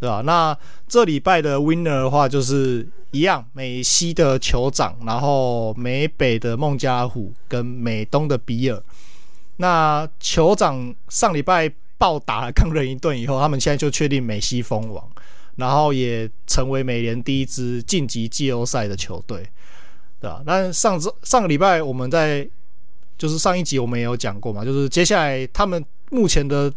[0.00, 0.22] 对吧？
[0.24, 0.56] 那
[0.88, 8.82] 这礼拜的 winner 的话，就是一样，美西的酋长，然后美北的孟加虎跟美东的比尔。
[9.58, 15.06] 那酋长上礼拜暴打了钢人一顿以后，他们现在就确定美西封王，
[15.56, 19.46] 然后也成为美联第一支晋级季后赛的球队，
[20.18, 20.42] 对吧？
[20.46, 22.48] 但上周上个礼拜我们在。
[23.18, 26.72] 就是上一集我们也有讲过嘛，就是接下来他们目前的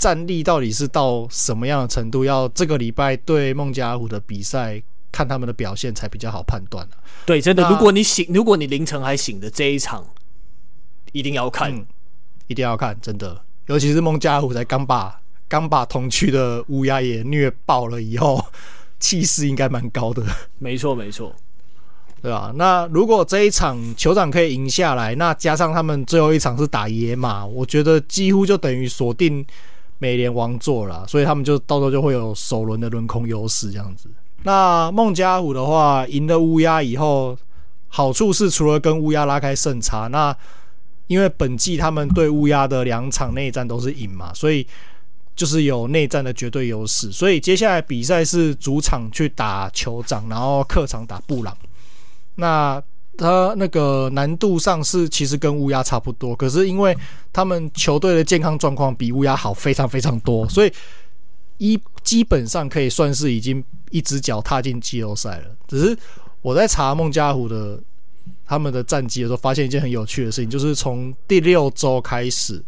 [0.00, 2.24] 战力到底是到什么样的程度？
[2.24, 4.82] 要这个礼拜对孟加拉虎的比赛，
[5.12, 6.96] 看他们的表现才比较好判断啊。
[7.26, 10.06] 对，真的，如果你醒，如果你凌晨还醒的这一场，
[11.12, 11.86] 一定要看，嗯，
[12.46, 18.42] 一定要看，真的，尤其是孟加拉虎才刚把刚把同区的乌鸦也虐爆了以后，
[18.98, 20.24] 气势应该蛮高的。
[20.58, 21.36] 没错，没错。
[22.22, 22.52] 对啊？
[22.54, 29.42] 那如果这一场酋长可以赢下来，那加上他们最后一场是打野马，我觉得几乎就等于锁定
[30.00, 31.06] 美联王座了。
[31.06, 34.10] 所以他们就到时候就会有首轮的轮空优势这样子。
[34.42, 37.38] 那孟加虎的话，赢了乌鸦以后，
[37.86, 40.36] 好处是除了跟乌鸦拉开胜差，那
[41.06, 44.66] 因为本季他们对乌鸦的两场内战都是赢嘛，所以
[45.36, 47.12] 就是有内战的绝对优势。
[47.12, 51.56] 所以接下来比赛是主场去打酋长，然后客场打布朗。
[52.36, 52.82] 那
[53.20, 56.96] 他那个难度上是其实跟乌鸦差不多，可是因为
[57.34, 60.72] 他们球队的健康状况比乌鸦好非常非常多，所以
[61.58, 65.44] 一基本上可以算是已经一只脚踏进季后赛了。
[65.68, 65.94] 只是
[66.40, 67.78] 我在查孟加虎的
[68.46, 72.64] 他们的战绩的时候，发现一件很有趣的事情，就是从第六周开始，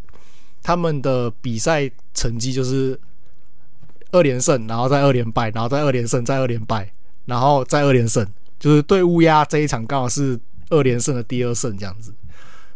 [0.63, 3.01] 他们的比赛成绩就是
[4.11, 6.93] 二连胜，然后再二连败，然后再二连胜，再二连败，
[7.25, 8.27] 然后再二连胜。
[8.63, 10.39] 就是对乌鸦这一场刚好是
[10.71, 12.15] 二连胜的第二胜这样子，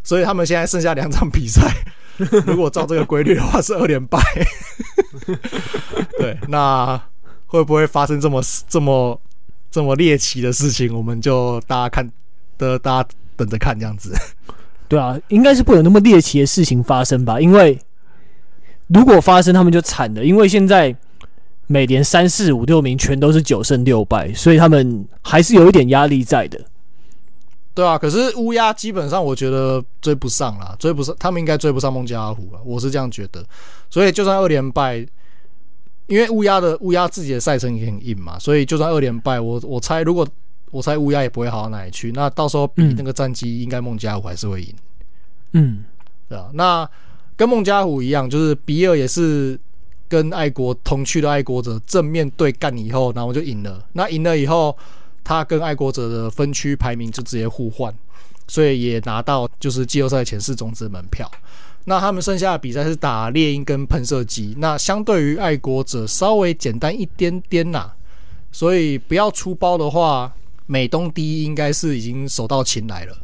[0.03, 1.73] 所以他们现在剩下两场比赛，
[2.45, 4.19] 如果照这个规律的话是二连败。
[6.19, 7.01] 对，那
[7.45, 9.17] 会不会发生这么这么
[9.71, 10.93] 这么猎奇的事情？
[10.93, 12.11] 我们就大家看
[12.57, 14.13] 的，大家等着看这样子。
[14.89, 17.39] 对啊，应该是不会有那么猎奇的事情发生吧？
[17.39, 17.79] 因为
[18.87, 20.93] 如果发生，他们就惨了，因为现在。
[21.67, 26.59] 美联三四五六名全都是九胜六败，所以他们还是有一点压力在的。
[27.73, 33.45] 对啊，可是乌鸦基本上我觉得追不上啦，追不上，他们应该追不上孟加拉虎啊，我是这样觉得。
[33.89, 35.05] 所以就算二连败，
[36.07, 40.27] 因为乌鸦的乌鸦自己的赛程也很硬嘛，所以就算二连败，我我猜如果
[40.71, 42.11] 我猜乌鸦也不会好到哪里去。
[42.13, 44.73] 那到时候比那个战绩，应该孟加拉虎还是会赢。
[45.51, 45.83] 嗯，
[46.29, 46.89] 对啊，那
[47.35, 49.59] 跟孟加拉虎一样，就是比尔也是。
[50.09, 53.83] 跟爱国同区的爱国者正面对干以后，然后就赢了。
[53.93, 54.75] 那赢了以后，
[55.23, 57.93] 他跟爱国者的分区排名就直接互换，
[58.47, 61.29] 所以也拿到就是季后赛前四种子的门票。
[61.85, 67.91] 那他们剩下的比赛是打猎鹰跟喷射机，那相对于爱国者稍微简单一点点呐。
[68.51, 70.33] 所以不要出包的话，
[70.65, 73.17] 美东第一应该是已经手到擒来了。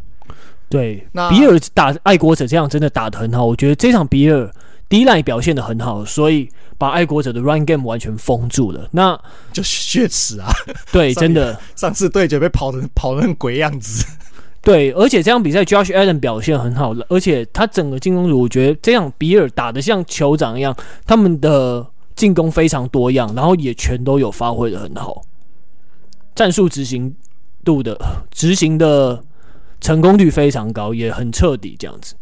[0.69, 4.51] 对，那比尔打爱国者这样真的打得很好，我觉得这场比尔。
[4.93, 8.87] 第一栏表现的很好，所以把爱国者的 run game 完全封住了。
[8.91, 9.19] 那
[9.51, 10.51] 就血耻啊！
[10.91, 14.05] 对，真的，上次对决被跑的跑的很鬼样子。
[14.61, 20.77] 对，而且这场比赛 Josh Allen 表现很好了，而且他整个进攻组，我觉得这样比尔打的像酋长一样，
[21.07, 21.83] 他们的
[22.15, 25.23] 进攻非常多样，然后也全都有发挥的很好，
[26.35, 27.15] 战术执行
[27.65, 29.23] 度的执行的
[29.81, 32.13] 成功率非常高，也很彻底这样子。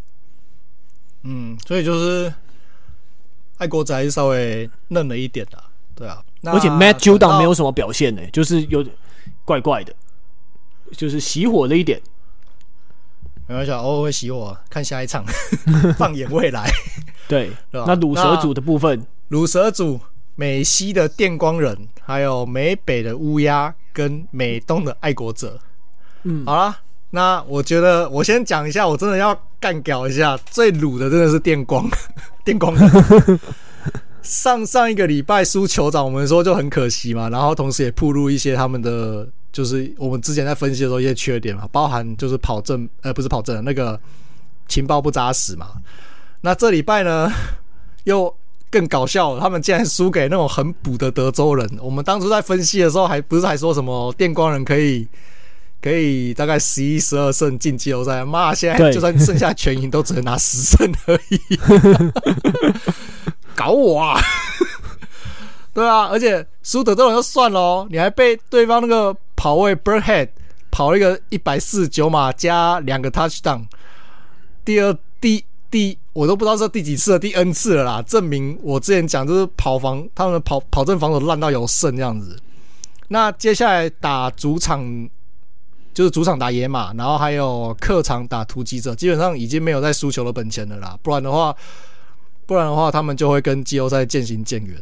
[1.24, 2.34] 嗯，所以就是
[3.62, 6.24] 爱国者还是稍微嫩了一点的，对啊。
[6.45, 8.84] 而且 Matt Judon 没有什么表现呢、欸，就是有
[9.45, 9.93] 怪怪的，
[10.97, 12.02] 就是熄火了一点。
[13.47, 15.24] 没关系，偶尔会熄火，看下一场，
[15.95, 16.67] 放眼未来。
[17.28, 20.00] 对，那卤蛇组的部分，卤蛇组
[20.34, 25.60] 美西的电光人，还有美北的乌鸦，跟美东的爱国者。
[26.24, 26.80] 嗯，好了，
[27.12, 31.88] 那我觉得我先讲一下，我真的要干掉一下，最鲁的真的是电光，
[32.43, 33.39] 电光人。
[34.24, 39.28] 上上一个礼拜输酋长，我们说就很可惜嘛，然后同时也暴露一些他们的。
[39.52, 44.00] 就是我们之前在分析的时候一些缺点嘛，包含就是跑阵，呃，不是跑阵，那个
[44.69, 45.67] 情报不扎实嘛。
[46.39, 47.30] 那这礼拜呢，
[48.06, 48.34] 又
[48.69, 51.69] 更搞笑，他们竟然输给那种很补的德州人。
[51.82, 55.06] 我们当初在分析的时候，还不是还说什么电光人可以
[55.82, 58.24] 可以大概十一十二胜进季后赛？
[58.24, 61.60] 妈，现在就算剩下全赢，都只能拿十胜而已，
[63.56, 64.22] 搞我啊！
[65.74, 69.15] 对啊，而且输德州人就算了，你还被对方那个。
[69.34, 70.30] 跑位 Birdhead
[70.70, 73.65] 跑了一个一百四十九码加两个 touchdown，
[74.63, 82.38] 第二第第我都不知道是第几次了，第 N 次了啦，证明我之前讲就是跑防他们跑跑阵防守烂到有剩这样子。
[83.08, 85.10] 那接下来打主场
[85.93, 91.56] 就是主场打野马，然后还有客场打突击者，基本上已经没有再输球的本钱了啦，不然的话，
[92.45, 94.82] 不然的话他们就会跟季后赛渐行渐远。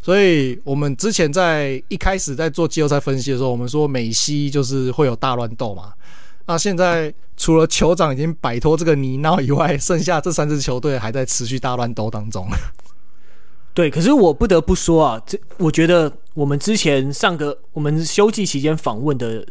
[0.00, 5.92] 所以我们之前在一开始在做季后赛分析的时候，我们说美西就是会有大乱斗嘛。
[6.46, 12.48] 那现在除了酋长已经摆脱这个泥淖以外，剩下这三支球队还在持续大乱斗当中。
[13.74, 19.46] 对，可是我不得不说啊，这我觉得我们之前上个我们休季期间访问的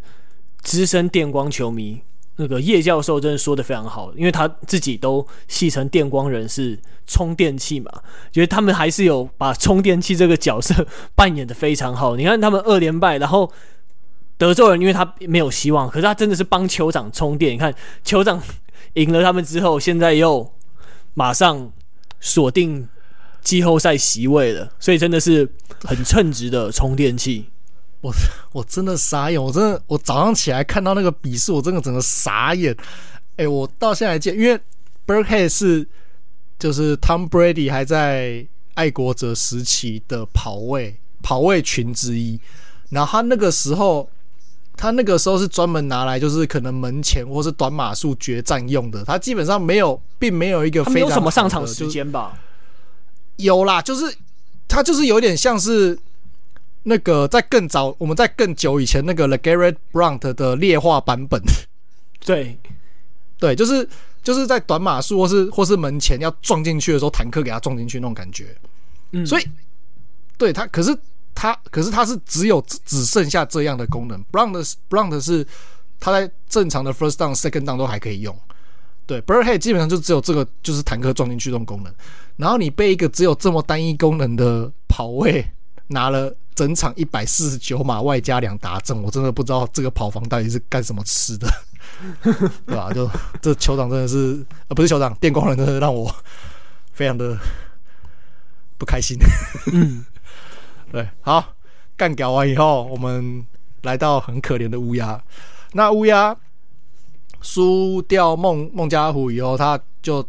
[0.61, 2.01] 资深电光球迷。
[2.39, 7.91] 那个叶教授真的说的非常好，因为他自己都戏称电光人是充电器嘛，
[8.31, 12.15] 觉得他们还是有把充电器这个角色扮演的非常好。
[12.15, 13.51] 你看他们二连败，然后
[14.37, 17.55] 德州人因为他没有希望，可是他真的是帮酋长充电。
[17.55, 17.73] 你看
[18.05, 18.39] 酋长
[18.93, 20.53] 赢了他们之后，现在又
[21.15, 21.71] 马上
[22.19, 22.87] 锁定
[23.41, 25.51] 季后赛席位了，所以真的是
[25.85, 27.47] 很称职的充电器。
[28.01, 28.13] 我
[28.53, 32.75] 我真的傻眼，我真的我早上起来看到那个比试，我真的整个傻眼。
[33.37, 34.59] 哎、欸，我到现在还记得，因为
[35.05, 35.87] Burkhead 是
[36.59, 42.39] 就是 Tom Brady 还在爱国者时期的跑位跑位群之一，
[42.89, 44.09] 然后他那个时候
[44.75, 52.37] 他那个时候是专门拿来就是可能门前或是短码数决战用的，他基本上没有，并没有一个非常没有什么上场时间吧？
[53.37, 54.15] 有啦，就是
[54.67, 55.97] 他就是有点像是。
[56.89, 61.41] 那个在更早，我们在更久以前，那个 LeGarrette Blount 的劣化版本，
[62.25, 62.57] 对，
[63.37, 63.85] 对，就是
[64.23, 68.55] 就是在短码数或是或是门前要撞进去的时候，坦克给他撞进去那种感觉。
[69.11, 69.45] 嗯，所以
[70.37, 70.97] 对他，可是
[71.35, 74.23] 他，可是他是只有只剩下这样的功能。
[74.31, 75.45] Blount Blount 是
[75.99, 78.33] 他在正常的 first down、second down 都还可以用。
[79.05, 81.93] 对，Burkhead 基本上就只有这个，就是坦克撞进去这种功能。
[82.37, 85.45] 然后你被一个只有这么单一功能的跑位
[85.87, 86.33] 拿了。
[86.57, 91.47] 整场一百四十九码外加两达阵，我真的不知道这个跑房到底是干什么吃的，
[92.65, 92.91] 对吧？
[92.91, 93.07] 就
[93.39, 96.11] 这酋长真的是，呃，不是酋长，电光人真的让我
[96.93, 97.37] 非常的
[98.75, 99.15] 不开心。
[99.71, 100.03] 嗯，
[100.91, 101.53] 对，好，
[101.95, 103.45] 干掉完以后，我们
[103.83, 105.23] 来到很可怜的乌鸦。
[105.73, 106.35] 那乌鸦
[107.39, 110.27] 输掉孟孟加拉虎以后，他就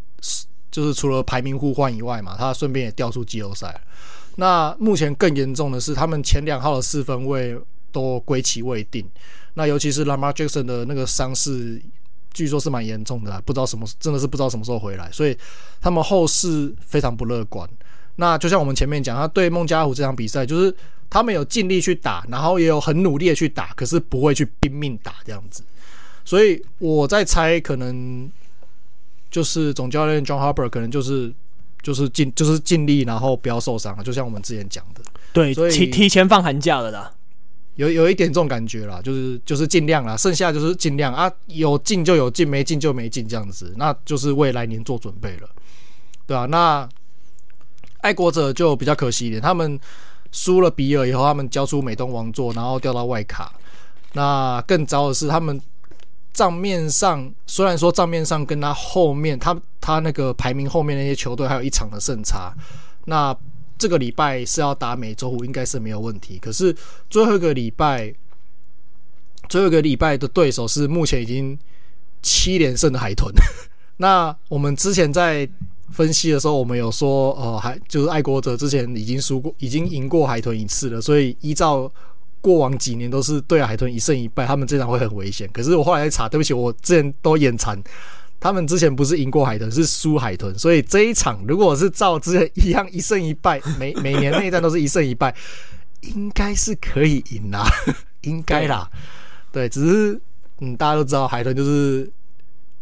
[0.71, 3.81] 就是除了排名互换以外嘛，他顺便也掉出季后赛。
[4.41, 7.59] 那目前更严重的是，他们前两号的四分卫
[7.91, 9.05] 都归期未定。
[9.55, 11.83] 那尤其是 Lamar Jackson 的那个伤势，
[12.33, 15.11] 据说是蛮严重的，不知道什么，真的是不知道什么时候回来。
[15.11, 15.37] 所以
[15.81, 17.69] 他们后市非常不乐观。
[18.15, 20.73] 那就像我们前面讲，他对孟加拉虎这场比赛，就是
[21.11, 25.65] 他们有尽力去打，然后也有很努力的去打，可是不会去拼命打这样子。
[26.25, 28.31] 所以我在猜，可能
[29.33, 31.35] 就是总教练 John Harbaugh 可能就是。
[31.83, 37.11] 就是尽就是尽力，然后不要受伤，就像我们之前讲的，对，提提前放寒假了啦，
[37.77, 45.49] 有有一点这种感觉啦，就是就是尽量啦，剩下就是尽量啊，有进就有进，没进就没进这样子，那就是为来年做准备了，
[46.27, 46.89] 对啊，那
[48.01, 49.79] 爱国者就比较可惜一点，他们
[50.33, 53.53] 输了比尔以后，他们交出美东王座，然后掉到外卡，
[54.13, 55.61] 那更糟的是他们。
[56.39, 62.55] 账面上虽然说账面上跟他后面他他那个排名后面那些球队还有一场的胜差，
[63.07, 63.37] 那
[63.77, 66.39] 这个礼拜是要打美洲虎，应该是没有问题。
[66.39, 66.73] 可是
[67.11, 68.15] 最后一个礼拜，
[69.49, 71.59] 最后一个礼拜的对手是目前已经
[72.23, 73.35] 七连胜的海豚。
[73.99, 75.49] 那我们之前在
[75.91, 81.91] 分析的时候，我们有说，呃，还就是爱国者之前已经输过，已经赢过海豚一次了，所以依照。
[82.41, 85.49] 过往几年都是对海豚一胜一败，他们这场会很危险。
[85.53, 87.77] 可是我后来查，对不起，我之前都眼馋，
[88.39, 90.57] 他们之前不是赢过海豚，是输海豚。
[90.59, 95.35] 所以这一场如果是照之前一样一胜一败，每每年内战都是一胜一败，
[96.03, 97.67] 应该是可以赢啦，
[98.23, 98.89] 应该啦。
[99.51, 100.21] 对，只是
[100.61, 102.09] 嗯，大家都知道海豚就是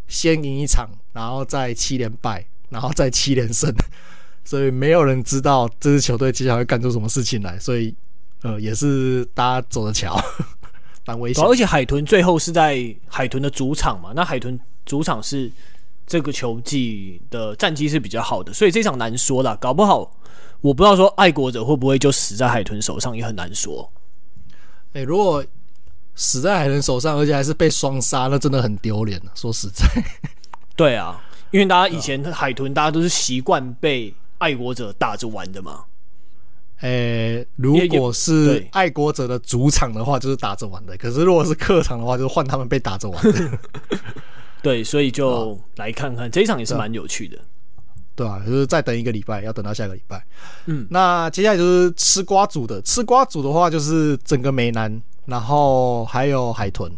[0.07, 3.74] 先赢一场，然后再七连败，然后再七连胜，
[4.44, 7.94] 所以没有人知道这支球队接下来会干出什么事情来，所以。
[8.43, 10.16] 呃，也是大家走的桥，
[11.07, 11.45] 蛮危险。
[11.45, 15.51] 而且海豚最后是在海豚的主场嘛，那海豚主场是
[16.07, 20.11] 这个球季的战绩是比较好的，所以这场难说啦，搞不好
[20.61, 23.91] 我不知道说爱国者会不会就死在海豚手上，也很难说。
[24.93, 25.45] 哎、欸，如果
[26.14, 29.20] 死在海豚手上，而且还是被双杀，那真的很丢脸。
[29.34, 29.84] 说实在，
[30.74, 31.20] 对啊，
[31.51, 35.84] 因为大家以前海豚大家都是习惯被爱国者打着玩的嘛。
[36.81, 43.59] 诶、欸，如果是爱国者的主场的话，就是打着玩的；可是如果是客场的话，就是换他们被打着玩的。
[44.62, 47.39] 对，所以就来看看这一场也是蛮有趣的，
[48.14, 50.22] 对啊，就是再等一个礼拜，要等到下个礼拜。
[50.66, 56.91] 嗯，那接下来就是吃瓜组的，吃瓜组的话就是整个美男，然后还有海豚。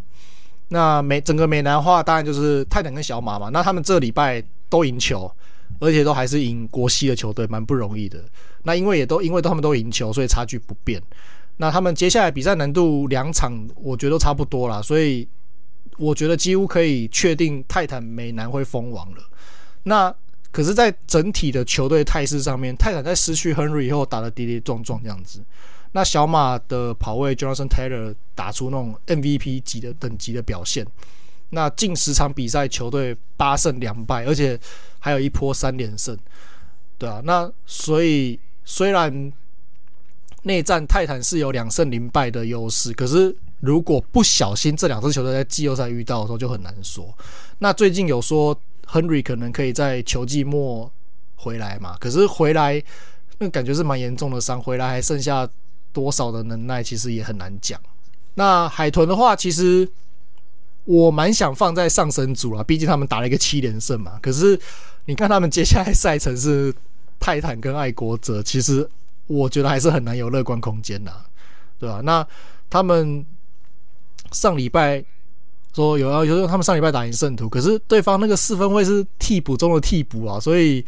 [0.71, 3.49] 那美整个美男的话，当然就是泰坦跟小马嘛。
[3.53, 5.31] 那他们这个礼拜都赢球。
[5.79, 8.23] 而且都还是赢国西的球队，蛮不容易的。
[8.63, 11.03] 那因为也都因为他们都赢球，所以差距不变。
[11.57, 15.27] 那他们接下来比赛难度两场，我觉得都差不多啦，所以
[15.97, 19.23] 我觉得几乎可以确定泰坦美男会封王了。
[19.83, 20.15] 那
[20.51, 25.43] 可是，在整体的球队态势上面，泰坦在失去亨瑞以后打得跌跌撞撞这样子。
[25.93, 30.87] 那小马的跑位 Jonathan Taylor 打出那种 MVP 级的等级的表现。
[31.51, 34.61] 那近十场比赛，球队八胜两败，而且
[34.99, 36.15] 还有一波三连胜，
[36.99, 37.23] 对啊。
[37.25, 39.33] 那所以虽然
[40.43, 47.17] 内战泰坦是有两胜零败的优势，可是如果不小心这两支球队在季后赛遇到的时候就很难说。
[47.61, 48.55] 那最近有说
[48.87, 50.93] Henry 可能可以在球季末
[51.37, 51.97] 回来嘛？
[51.99, 52.83] 可是回来
[53.39, 55.49] 那感觉是蛮严重的伤，回来还剩下
[55.95, 57.81] 多少的能耐，其实也很难讲。
[58.35, 59.91] 那海豚的话，其实。
[60.89, 64.19] 我蛮想放在上升组了，毕竟他们打了一个七连胜嘛。
[64.23, 64.59] 可是
[65.05, 66.75] 你看他们接下来赛程是
[67.21, 68.89] 泰坦跟爱国者，其实
[69.27, 71.13] 我觉得还是很难有乐观空间的，
[71.79, 72.01] 对吧？
[72.03, 72.27] 那
[72.71, 73.23] 他们
[74.33, 75.05] 上礼拜
[75.75, 80.83] 说有要有，他们上礼拜打赢圣徒，可是对方那个四分卫是替补中的替补啊，所以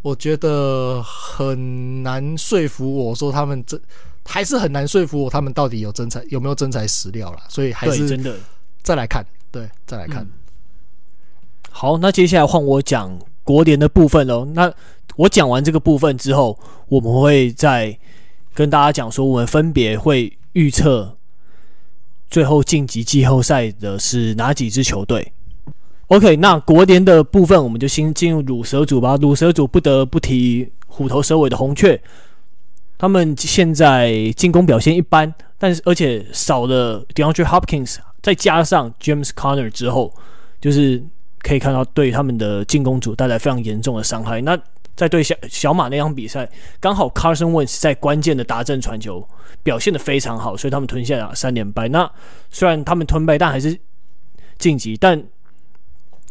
[0.00, 3.78] 我觉得很难说服我说他们这
[4.24, 7.42] 还是很难说服我他们到底有真材有没有真材实料啦。
[7.50, 8.34] 所以还是真的。
[8.86, 10.24] 再来看，对，再来看。
[11.72, 14.44] 好，那接下来换我讲国联的部分喽。
[14.54, 14.72] 那
[15.16, 16.56] 我讲完这个部分之后，
[16.86, 17.98] 我们会再
[18.54, 21.16] 跟大家讲说，我们分别会预测
[22.30, 25.32] 最后晋级季后赛的是哪几支球队。
[26.06, 29.16] OK，那国联的部分，我们就先进入鲁蛇组吧。
[29.16, 32.00] 鲁蛇组不得不提虎头蛇尾的红雀，
[32.96, 37.96] 他们现在进攻表现一般，但是而且少了 DeAndre Hopkins。
[38.26, 40.12] 再加上 James Conner 之后，
[40.60, 41.00] 就是
[41.42, 44.40] 可以看到对他们的进攻组带来非常严重的伤害。
[44.40, 44.58] 那
[44.96, 46.50] 在对小小马那场比赛，
[46.80, 49.24] 刚好 Carson Wentz 在关键的达阵传球
[49.62, 51.86] 表现的非常好，所以他们吞下了三连败。
[51.86, 52.10] 那
[52.50, 53.78] 虽然他们吞败，但还是
[54.58, 54.96] 晋级。
[54.96, 55.22] 但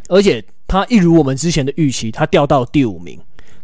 [0.09, 3.17] 而且他一如我们之前的预期，他掉到第五名。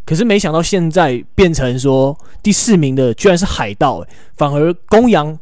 [0.05, 4.05] 可是没想到现在变成说第四名的居然是海盗，
[4.37, 5.37] 反而公羊。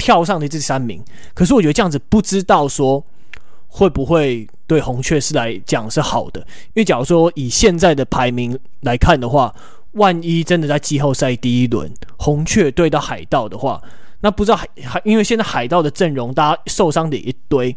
[0.00, 3.04] 跳上的这三名，可是我觉得这样子不知道说
[3.68, 9.54] 会不会对红雀是来讲是好的，因为假如说以现在的排名来看的话，
[9.92, 13.80] 万一真的在季后赛第一轮红雀对到海盗的话，
[14.22, 17.76] 那不知道海海，因为现在海盗的阵容大家受伤的一堆，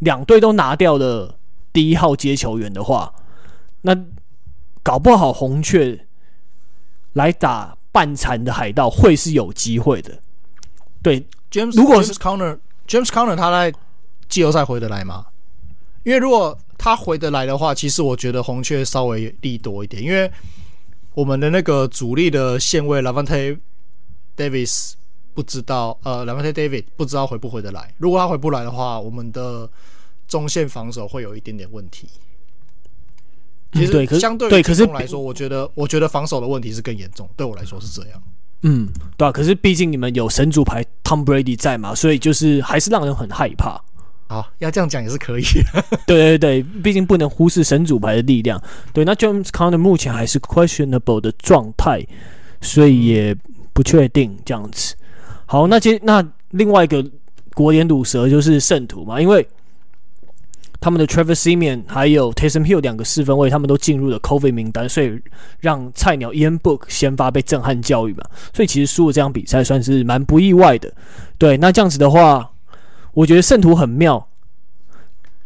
[0.00, 1.38] 两队都拿掉了
[1.72, 3.14] 第一号接球员的话，
[3.80, 3.96] 那
[4.82, 6.06] 搞不好红雀
[7.14, 10.18] 来打半残的海盗会是有机会的，
[11.02, 11.26] 对。
[11.52, 13.72] James 如果是 Conner，James Conner 他在
[14.28, 15.26] 季后赛回得来吗？
[16.02, 20.28] 因为如果他回得来的话，其实我觉得红雀稍微利多一点，因为
[21.14, 23.58] 我们的那个主力的线位 Lavonte
[24.36, 24.94] Davis
[25.34, 27.94] 不知道，呃，Lavonte David 不知道回不回得来。
[27.98, 29.70] 如果他回不来的话，我们的
[30.26, 32.08] 中线防守会有一点点问题。
[33.74, 37.28] 其实对，相对于进攻来说，我觉得我觉得防守的问题是更严重。
[37.36, 38.22] 对我来说是这样。
[38.26, 38.32] 嗯，
[39.16, 39.32] 对啊。
[39.32, 43.80] 可是毕竟你们有神主牌 Tom Brady 在嘛，所以就是还是让人很害怕。
[44.28, 45.42] 好，要这样讲也是可以。
[46.06, 48.62] 对对对，毕竟不能忽视神主牌的力量。
[48.92, 52.06] 对，那 James Conner 目前还是 questionable 的状态，
[52.60, 53.36] 所以也
[53.72, 54.94] 不确定这样子。
[55.46, 57.04] 好，那接那另外一个
[57.54, 59.46] 国联赌蛇就是圣徒嘛，因为。
[60.82, 65.16] 他们的 Trevor Siemian 还有 Taysom Hill 两个四分卫，他们都进入了 COVID 名单，所以
[65.60, 68.24] 让菜鸟 Ian Book 先发被震撼教育嘛。
[68.52, 70.92] 所以其实输了这场比赛算是蛮不意外的。
[71.38, 72.50] 对，那这样子的话，
[73.14, 74.28] 我觉得圣徒很妙，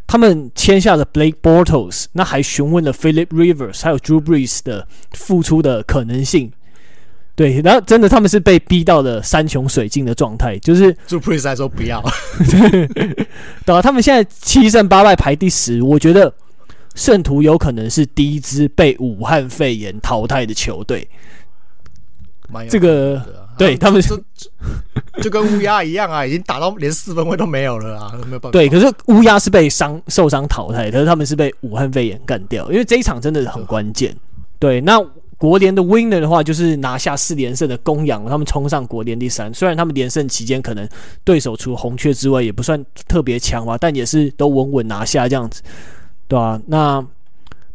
[0.07, 6.51] 他们签下了 Blake Bortles，那还询问了 Philip Rivers 还有 Drew Brees 的复出的可能性。
[7.37, 12.03] 对，然后真的他们是被逼到了山穷水尽的状态，就是就 Prince 来说不要，
[13.63, 16.33] 对啊，他们现在七胜八败排第十，我觉得
[16.95, 21.07] 圣徒有可能是第一支被武汉肺炎淘汰的球队。
[22.67, 23.21] 这个
[23.55, 24.19] 对他们说
[25.21, 28.51] 就跟乌鸦一样啊，已经打到连四分位都没有了啊，没有办法。
[28.51, 34.17] 对，可是乌鸦是被伤受伤淘汰，可是他们是被武汉肺炎干掉，因为这一场真的是很关键。
[34.57, 34.99] 对，那。
[35.37, 39.53] 国联的 winner 的话，就是拿下四连胜的公羊，他们冲上国联第三。
[39.53, 40.89] 虽然他们连胜期间可能
[41.23, 45.61] 对手除红雀之外也不算特别强吧，但也是都稳稳拿下这样子，
[46.27, 46.61] 对吧、啊？
[46.65, 47.07] 那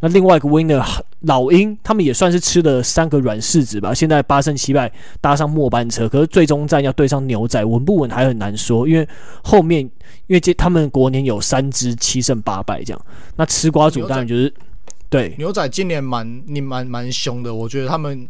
[0.00, 0.84] 那另外一个 winner
[1.20, 3.94] 老鹰，他们也算是吃了三个软柿子吧。
[3.94, 4.90] 现在八胜七败，
[5.20, 8.88] 搭上末班车，可是最终战要对上牛仔，稳不稳还很难说。
[8.88, 9.08] 因为
[9.44, 9.80] 后面
[10.26, 13.00] 因为这他们国联有三支七胜八败这样，
[13.36, 14.52] 那吃瓜组当然就是。
[15.12, 18.26] 对，牛仔今年蛮你蛮蛮凶的，我觉得他们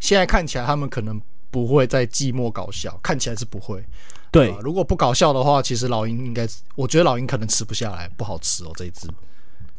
[0.00, 1.20] 现在看起来他们可能
[1.50, 3.84] 不会再寂寞搞笑，看起来是不会。
[4.30, 9.06] 对，呃、如果不搞笑的话，其实老鹰应该，我觉得老鹰可能吃不下来，不好吃哦这一只。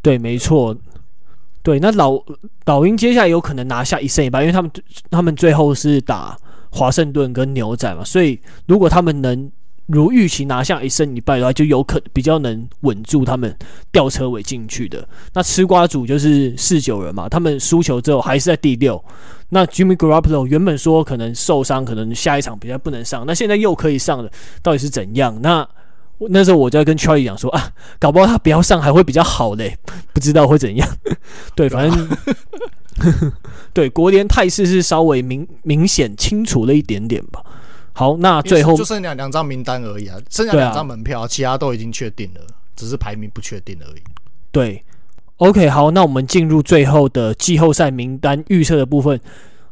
[0.04, 0.78] 对，没错。
[1.64, 2.24] 对，那老
[2.66, 4.72] 老鹰接下来有可能拿下一胜一败，因为他们
[5.10, 6.38] 他们最后是打
[6.70, 9.52] 华盛顿跟牛仔嘛，所以如果他们能。
[9.88, 13.56] 如预期拿下一胜一败的话，就有可比较能稳住他们
[13.92, 15.08] 吊车尾进去的。
[15.34, 19.04] 那吃瓜组就是四九人嘛，他们输球之后还是在第六。
[19.50, 24.32] 那 Jimmy Garoppolo 原本说可能受伤，可能下一场比赛不能上，那现在又可以上了，
[24.62, 25.38] 到底是怎样？
[25.42, 25.68] 那
[26.30, 29.78] 那时候我就在跟 Charlie 讲说啊，搞不好他不要上还会比较好嘞，
[30.14, 30.88] 不知道会怎样。
[31.56, 32.10] 对，反正
[33.74, 37.44] 对国联态势是稍微明明显清楚了一点点吧。
[37.96, 42.42] 好，那最后就剩两两张名单而已啊，剩下两张门票，啊，其他都已经确定了，
[42.76, 44.02] 只是排名不确定而已。
[44.52, 44.84] 对
[45.38, 49.20] ，OK，好，那我们进入最后的季后赛名单预测的部分。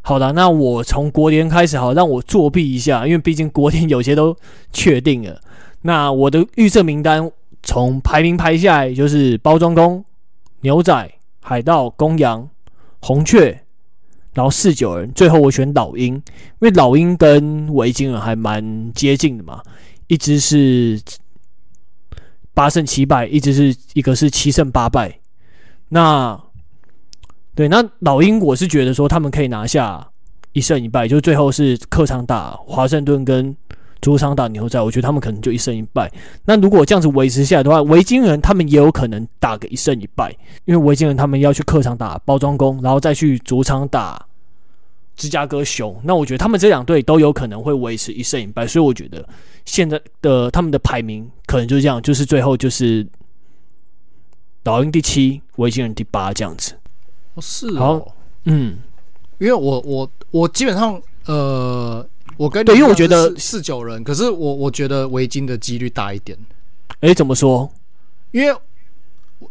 [0.02, 4.38] 好的，那我从国联开始，好，让我作弊一下，因为毕竟国联有些都
[4.72, 5.42] 确定了。
[5.82, 7.32] 那我的预测名单
[7.64, 10.06] 从排名排下来，就是包装工、
[10.62, 11.12] 牛仔、
[11.42, 12.48] 海盗、公羊、
[13.00, 13.64] 红雀。
[14.34, 16.24] 然后四九人，最后我选老鹰，因
[16.60, 19.62] 为老鹰跟维京人还蛮接近的嘛，
[20.08, 21.02] 一只是
[22.54, 25.20] 八胜七败，一支是一个是七胜八败。
[25.90, 26.42] 那
[27.54, 30.10] 对，那老鹰我是觉得说他们可以拿下
[30.54, 33.56] 一胜一败，就最后是客场打华盛顿跟
[34.02, 36.12] 主场打牛仔，我觉得他们可能就一胜一败。
[36.44, 40.36] 那如果这样子维持下来的话，维京人他们也有可能打个一胜一败，
[40.66, 44.26] 因为维京人他们要去客场打包装工，然后再去主场打。
[45.18, 49.24] 芝加哥熊，那我觉得他们这两队都有可能会维持一胜一败，所以我觉得
[49.66, 53.06] 现在的他们的排名可能就是这样，就是最后就是
[54.64, 56.74] 老鹰第七，维京人第八这样子。
[57.36, 58.78] 哦，是哦，好，嗯，
[59.38, 62.04] 因为我我我基本上呃，
[62.38, 66.38] 我跟你对，因为我觉得四九人，可是我我觉得围巾的几率大一点。
[67.02, 67.72] 诶，怎么说？
[68.32, 68.56] 因为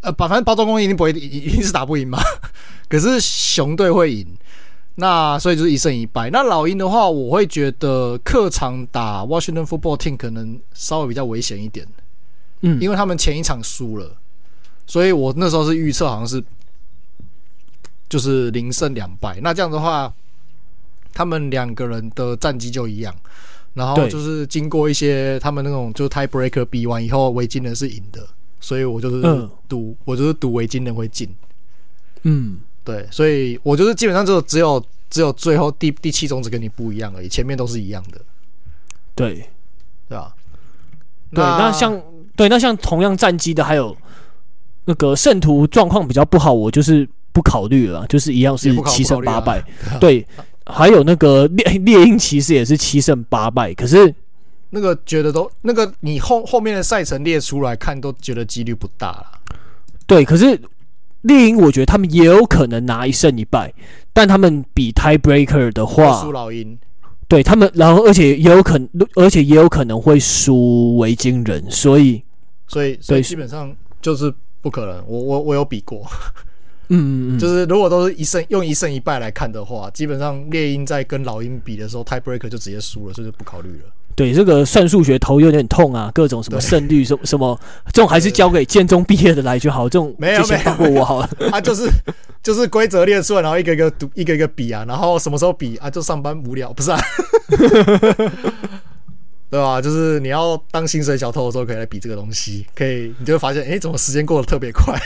[0.00, 2.18] 呃，反正包装工一定不会，一定是打不赢嘛。
[2.88, 4.26] 可是熊队会赢。
[4.96, 6.28] 那所以就是一胜一败。
[6.30, 11.86] 那老鹰的话，我会觉得客场打 Washington Football Team 可能稍微比较危险一点，
[12.60, 14.16] 嗯，因为他们前一场输了，
[14.86, 16.44] 所以我那时候是预测好像是
[18.10, 19.38] 就是零胜两败。
[19.40, 20.12] 那这样的话，
[21.12, 23.14] 他们两个人的战绩就一样，
[23.74, 28.26] 然后就是经过一些他们那种就 Tie Breaker 比完以后，维京人是赢的，
[28.61, 29.22] 所以我就是
[29.68, 31.28] 赌，嗯、我就是赌维京人会进，
[32.22, 32.61] 嗯。
[32.82, 38.18] 对，所以我就是基本上就只有只有最后第第七种子跟你不一样而已，前面都是一样的。
[39.14, 39.46] 对，
[40.08, 40.34] 对吧？
[41.30, 42.02] 对，那像
[42.34, 43.94] 对那像同样战绩的还有
[44.86, 49.62] 那个圣徒状况比较不好，我就是不考虑了，就是一样是七胜八败。
[50.00, 50.26] 对，
[50.70, 54.14] 还有那个猎猎鹰骑士也是七胜八败，可是
[54.70, 59.26] 那个觉得都那个你后后面的赛程列出来看，都觉得几率不大了。
[60.06, 60.60] 对，可是
[61.22, 63.72] 猎鹰，我觉得他们也有可能拿一胜一败，
[64.12, 66.78] 但他们比 tie breaker 的话输老鹰。
[67.28, 72.20] 对他们，然后而且也有可能，而且也有可能会输维京人，所以，
[72.66, 75.00] 所以，所以基本上就是不可能。
[75.06, 76.04] 我我我有比过，
[76.91, 83.91] 嗯嗯嗯，就是如果都是一胜用一胜一败来看的话，基本上猎鹰在跟老鹰比的时候，tie breaker 就直接输了，所以就不考虑了。
[84.16, 87.59] 对，这个算数学头有点痛啊，各种什么胜率什什么，
[87.93, 89.88] 这种还是交给建中毕业的来就好。
[89.88, 91.30] 这种没有没有放过我好了。
[91.51, 91.88] 他 就是
[92.43, 95.88] 就是规则列出来，然后一个一个读，一个一个比啊，然后什么时候比啊？
[95.88, 97.01] 就上班无聊不是啊？
[99.51, 99.82] 对吧？
[99.82, 104.96] 就是你要当薪水小偷的时候，可以来比这个东西，可以你就会发现，哎，怎么时间过得特别快？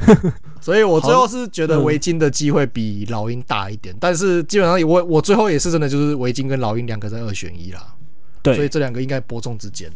[0.60, 7.94] 所以我最后是觉得围巾的机会比老鹰大一点，但是基本上我我最后也是真的就是围巾跟老鹰两个在二选一啦。
[8.42, 9.90] 对，所以这两个应该伯仲之间。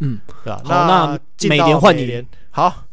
[0.00, 0.60] 嗯，对吧？
[0.64, 2.24] 好，那美联换你。
[2.50, 2.84] 好，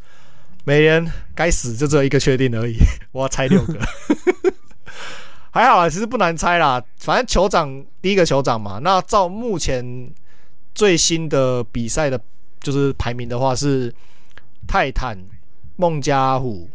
[0.64, 2.76] 美联该死，就只有一个确定而已。
[3.12, 3.78] 我要猜六个，
[5.52, 6.82] 还好啊，其实不难猜啦。
[6.98, 8.80] 反正酋长第一个酋长嘛。
[8.82, 9.84] 那照目前
[10.74, 12.20] 最新的比赛的，
[12.60, 13.94] 就是排名的话是
[14.68, 15.18] 泰坦、
[15.76, 16.70] 孟加虎，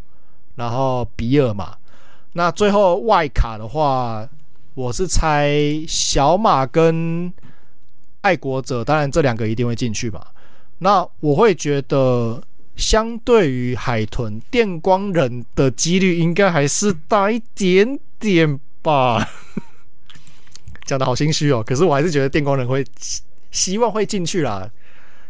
[0.57, 1.76] 然后比尔嘛。
[2.32, 4.28] 那最后外卡的话，
[4.74, 5.55] 我是猜
[5.86, 7.32] 小马跟。
[8.24, 10.26] 爱国者当然这两个一定会进去嘛，
[10.78, 12.42] 那我会觉得
[12.74, 19.28] 相对于海豚，电光人的几率应该还是大一点点吧。
[20.86, 22.82] 讲得好心虚哦，可是我还是觉得电光人会
[23.55, 24.69] 希望会进去啦，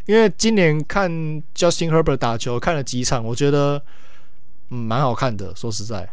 [0.07, 1.09] 因为今年看
[1.55, 3.81] Justin Herbert 打球看了几场，我觉得
[4.71, 6.09] 嗯蛮好看的，说实在，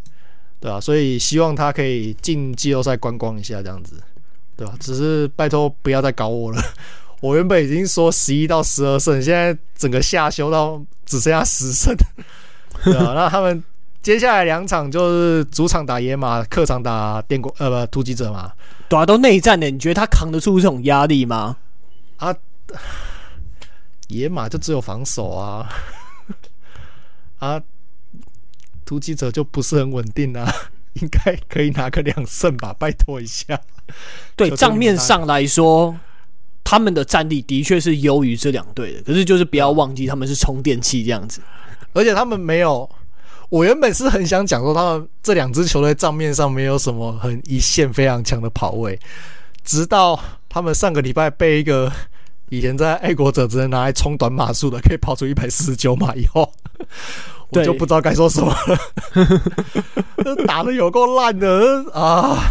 [0.59, 3.95] 对啊，所以希望他可以进季后赛观光一下这样子。
[4.57, 4.75] 对吧？
[4.79, 6.61] 只是拜托不要再搞我了。
[7.19, 11.95] 我原本已经说十一到十二胜，现在整个下修到只剩下十胜。
[12.83, 13.63] 对啊，那他们
[14.03, 18.51] 接下来两场就是主场打野马，客场打电光呃不突击者嘛。
[18.87, 21.57] 对啊，都内战的，你觉得他扛得住这种压力吗？
[22.21, 22.35] 啊，
[24.07, 25.67] 野马就只有防守啊，
[27.39, 27.61] 啊，
[28.85, 30.49] 突击者就不是很稳定啊。
[30.95, 33.57] 应该可以拿个两胜吧，拜托一下。
[34.35, 35.97] 对账面上来说，
[36.65, 39.01] 他们的战力的确是优于这两队的。
[39.03, 41.41] 可是就是不要忘记，他们是充电器这样子。
[41.93, 42.89] 而且他们没有，
[43.47, 48.99] 我原本是很想讲说，他们这两支球队账面上没有什么很一线非常强的跑位，
[49.63, 51.89] 直到他们上个礼拜被一个
[52.51, 56.51] 以前在爱国者只能拿来冲短码数的，可以跑出一百四十九码以后。
[57.49, 62.43] 我就不知道该说什么了， 打的有够烂的啊！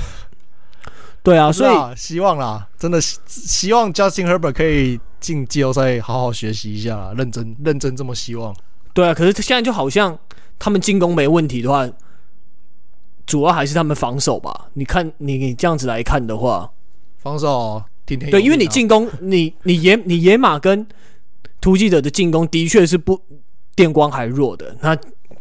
[1.22, 8.54] 对啊，所以希望啦，真的希望 Justin Herbert 可以进季后赛，好好学习一下啦，认真认真这么希望。
[8.94, 10.18] 对啊，可是现在就好像
[10.58, 11.88] 他们进攻没问题的话，
[13.26, 14.68] 主要还是他们防守吧？
[14.74, 16.70] 你看你你这样子来看的话，
[17.16, 17.82] 防守
[18.16, 20.86] 对，因为你进攻，你你野你野马跟
[21.60, 23.20] 突击者的进攻的确是不。
[23.76, 24.94] 电光还弱的，那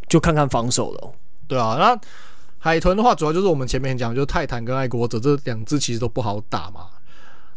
[0.08, 1.12] 就看看防守了。
[1.46, 2.00] 对啊，那
[2.58, 6.86] 海豚的话，主要就是我们前面讲，就是泰坦跟爱国者这两支其实都不好打嘛。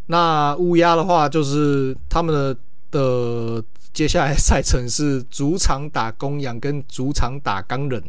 [0.06, 2.56] 那乌鸦的话，就是他们的
[2.90, 8.02] 的接下来赛程是主场打公羊跟主场打钢人，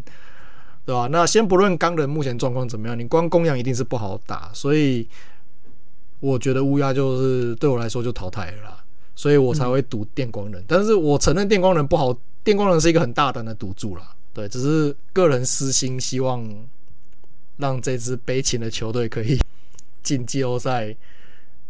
[0.83, 1.07] 对吧？
[1.11, 5.07] 那先不论钢人目前状况怎么样，你光公羊一定是不好打，所以
[6.23, 10.63] 我觉得乌鸦就是对我来说就淘汰了啦，所以我才会赌电光人。
[10.65, 12.17] 但是我承认电光人不好。
[12.45, 16.45] 电光人是一个很大胆的赌注啦，对，只是个人私心，希望
[17.55, 19.39] 让这支悲情的球队可以
[20.01, 20.93] 进季后赛，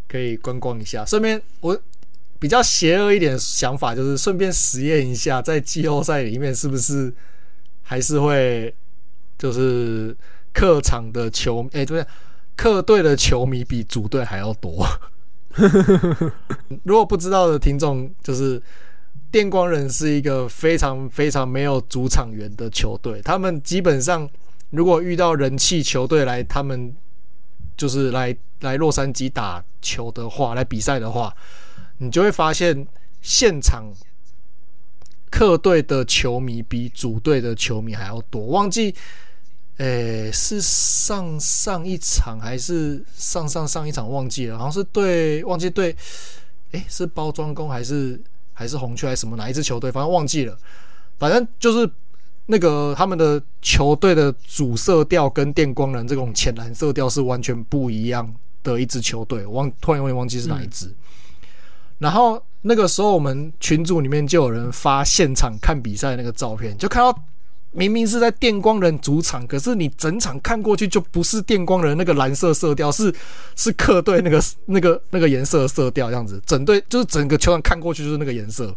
[0.08, 1.06] 可以观光一下。
[1.06, 1.80] 顺便，我
[2.40, 7.14] 比较邪恶一点想法，就是顺便实验一下，在季后赛里面是不是
[7.84, 8.74] 还是会
[9.38, 10.18] 就是
[10.52, 12.04] 客场的球，哎，对，
[12.56, 14.86] 客队的球迷比主队还要多。
[16.84, 18.62] 如果不知道的听众，就是。
[19.32, 24.30] 电光人是一个非常非常没有主场缘的球队，他们基本上
[24.70, 26.94] 如果遇到人气球队来，他们
[27.76, 31.36] 就是来来洛杉矶打球的话，来比赛的话，
[31.98, 32.86] 你就会发现
[33.24, 33.92] 现场
[35.32, 38.46] 客队的球迷比主队的球迷还要多。
[38.46, 38.94] 忘记，
[39.78, 45.96] 诶、欸，是上上一场还是上上上一场忘记了，好像是对忘记对，
[46.72, 48.22] 诶、欸，是包装工还是？
[48.56, 49.92] 还是红雀还是什么哪一支球队？
[49.92, 50.56] 反正忘记了。
[51.18, 51.90] 反正就是
[52.46, 59.44] 那个他们的球队的主色调跟电光人这种浅蓝色调是完全不一样的一支球队。
[59.48, 60.86] 忘突然有点忘记是哪一支。
[60.86, 60.96] 嗯、
[61.98, 67.24] 然后那个时候我们群组里面就有人发现场看比赛那个照片，就看到
[67.74, 73.14] 明明是在电光人主场，可是你整场看过去就不是电光人那个蓝色色调，是
[73.56, 78.74] 是客队那个那个那个颜色色调这样子，整队就是整个球场看过去就是那个颜色，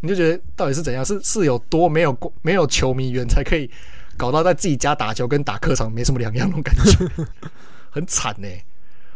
[0.00, 1.04] 你就觉得到底是怎样？
[1.04, 3.70] 是是有多没有没有球迷缘才可以
[4.16, 7.26] 搞到在自己家打球跟打客场没什么两样那种感觉，
[7.90, 8.64] 很惨呢、欸。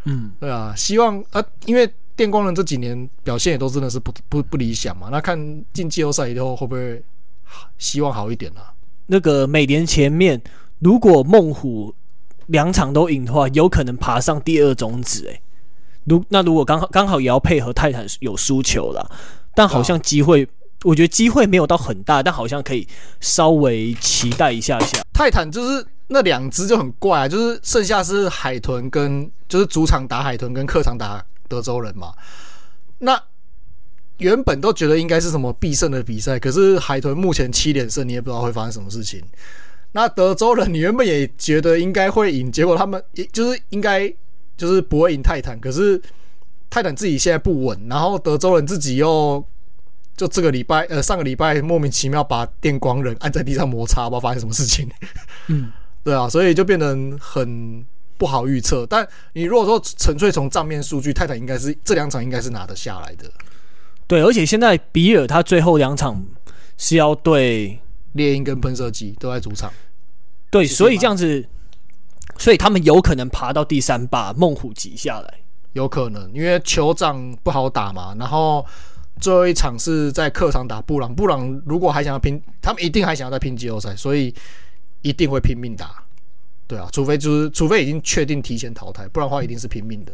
[0.05, 5.09] 嗯，对啊，希望啊，因为电光人这几年表现也都真的是不不不理想嘛。
[5.11, 7.03] 那看进季后赛以后会不会
[7.79, 8.73] 希望好一点呢、啊？
[9.07, 10.41] 那个美联前面，
[10.79, 11.95] 如果猛虎
[12.47, 15.29] 两场都赢的话，有可能爬上第二种子。
[15.29, 15.41] 哎，
[16.05, 19.11] 如那如果刚好刚好也要配合泰坦有输球了，
[19.55, 20.49] 但好像机会，
[20.85, 22.87] 我觉得机会没有到很大，但好像可以
[23.21, 25.03] 稍微期待一下下。
[25.13, 25.87] 泰坦就是。
[26.09, 32.13] 那两只就很怪啊，就是剩下是海豚跟就是主场打海豚跟客场打德州人嘛。
[32.99, 33.19] 那
[34.23, 39.23] 原本都觉得应该是什么必胜的比赛，可是海豚目前七连胜，你也不知道会发生什么事情。
[39.93, 44.11] 那德州人你原本也觉得应该会赢，结果他们也就是应该
[44.57, 46.01] 就是不会赢泰坦，可是
[46.71, 49.45] 泰坦自己现在不稳，然后德州人自己又
[50.17, 54.89] 就这个礼拜呃上个礼拜莫名其妙把电光人按在地上摩擦，不知道发生什么事情。
[55.49, 55.71] 嗯。
[56.05, 57.85] 对啊，所以就变得很
[58.19, 58.85] 不好预测。
[58.87, 63.31] 但你如果说纯粹从账面数据，泰坦应该是这两场应该是拿得下来的。
[64.13, 66.23] 对，而且现在比尔他最后两场
[66.77, 67.81] 是要对
[68.13, 69.73] 猎鹰跟喷射机都在主场。
[70.51, 71.49] 对，所以这样子，
[72.37, 75.35] 所以他们有可能爬到第三，把猛虎挤下来。
[75.73, 78.15] 有可能，因为酋长不好打嘛。
[78.19, 78.63] 然后
[79.19, 84.35] 最后一场是在客场打布朗，布朗如果还想要拼，他们一定还想要再拼季后赛，所以。
[85.05, 86.01] 一定会拼命打，
[86.69, 90.13] 对啊，除非就是除非已经确定提前淘汰，不然的话一定是拼命的。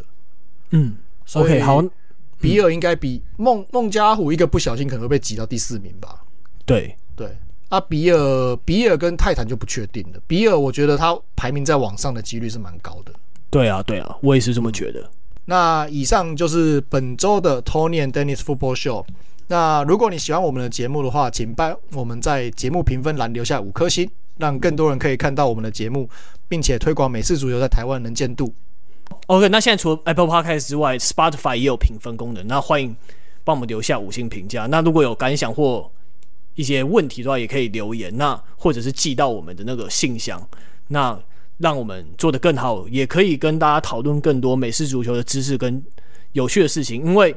[0.71, 0.97] 嗯
[1.35, 1.85] ，OK，好，
[2.41, 6.22] 比尔应该比孟孟加虎一个不小心可能会被挤到第四名吧？
[6.64, 7.36] 对对，
[7.68, 10.20] 啊，比尔比尔跟泰坦就不确定了。
[10.26, 13.12] 比尔我觉得他排名在网上的几率是蛮高的。
[13.51, 15.11] 对啊对啊，我也是这么觉得。
[15.47, 19.05] 那以上就是本周的 Tony and Dennis Football Show。
[19.47, 24.11] 那如果你喜欢我们的节目的话，请帮我们在节目评分栏留下五颗星。
[24.36, 26.09] 让更多人可以看到我们的节目，
[26.47, 28.55] 并且推广美式足球在台湾能见度。
[29.29, 32.97] OK，那现在除了 Apple Podcast 之外，Spotify 也有评分功能，那欢迎
[33.45, 34.64] 帮我们留下五星评价。
[34.64, 35.91] 那如果有感想或
[36.55, 40.43] 一些问题的话，也可以留言，那或者是寄到我们的那个信箱，
[40.87, 41.18] 那
[41.59, 45.83] 让我们做得更好，也可以跟大家讨论更多美式足球的知识跟
[46.33, 47.05] 有趣的事情。
[47.05, 47.37] 因为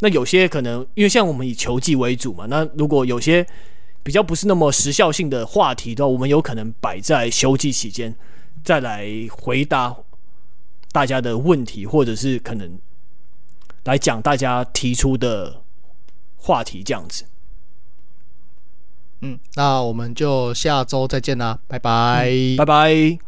[0.00, 3.46] 那有些可能，因为像我们以球技为主嘛，那如果有些。
[4.00, 8.14] 比较不是那么时效性的话题的话，我们有可能摆在休季期间
[8.64, 9.94] 再来回答
[10.98, 12.76] 大家的问题，或者是可能
[13.84, 15.62] 来讲大家提出的
[16.36, 17.24] 话题这样子。
[19.20, 23.27] 嗯，那我们就下周再见啦，拜拜，嗯，拜拜。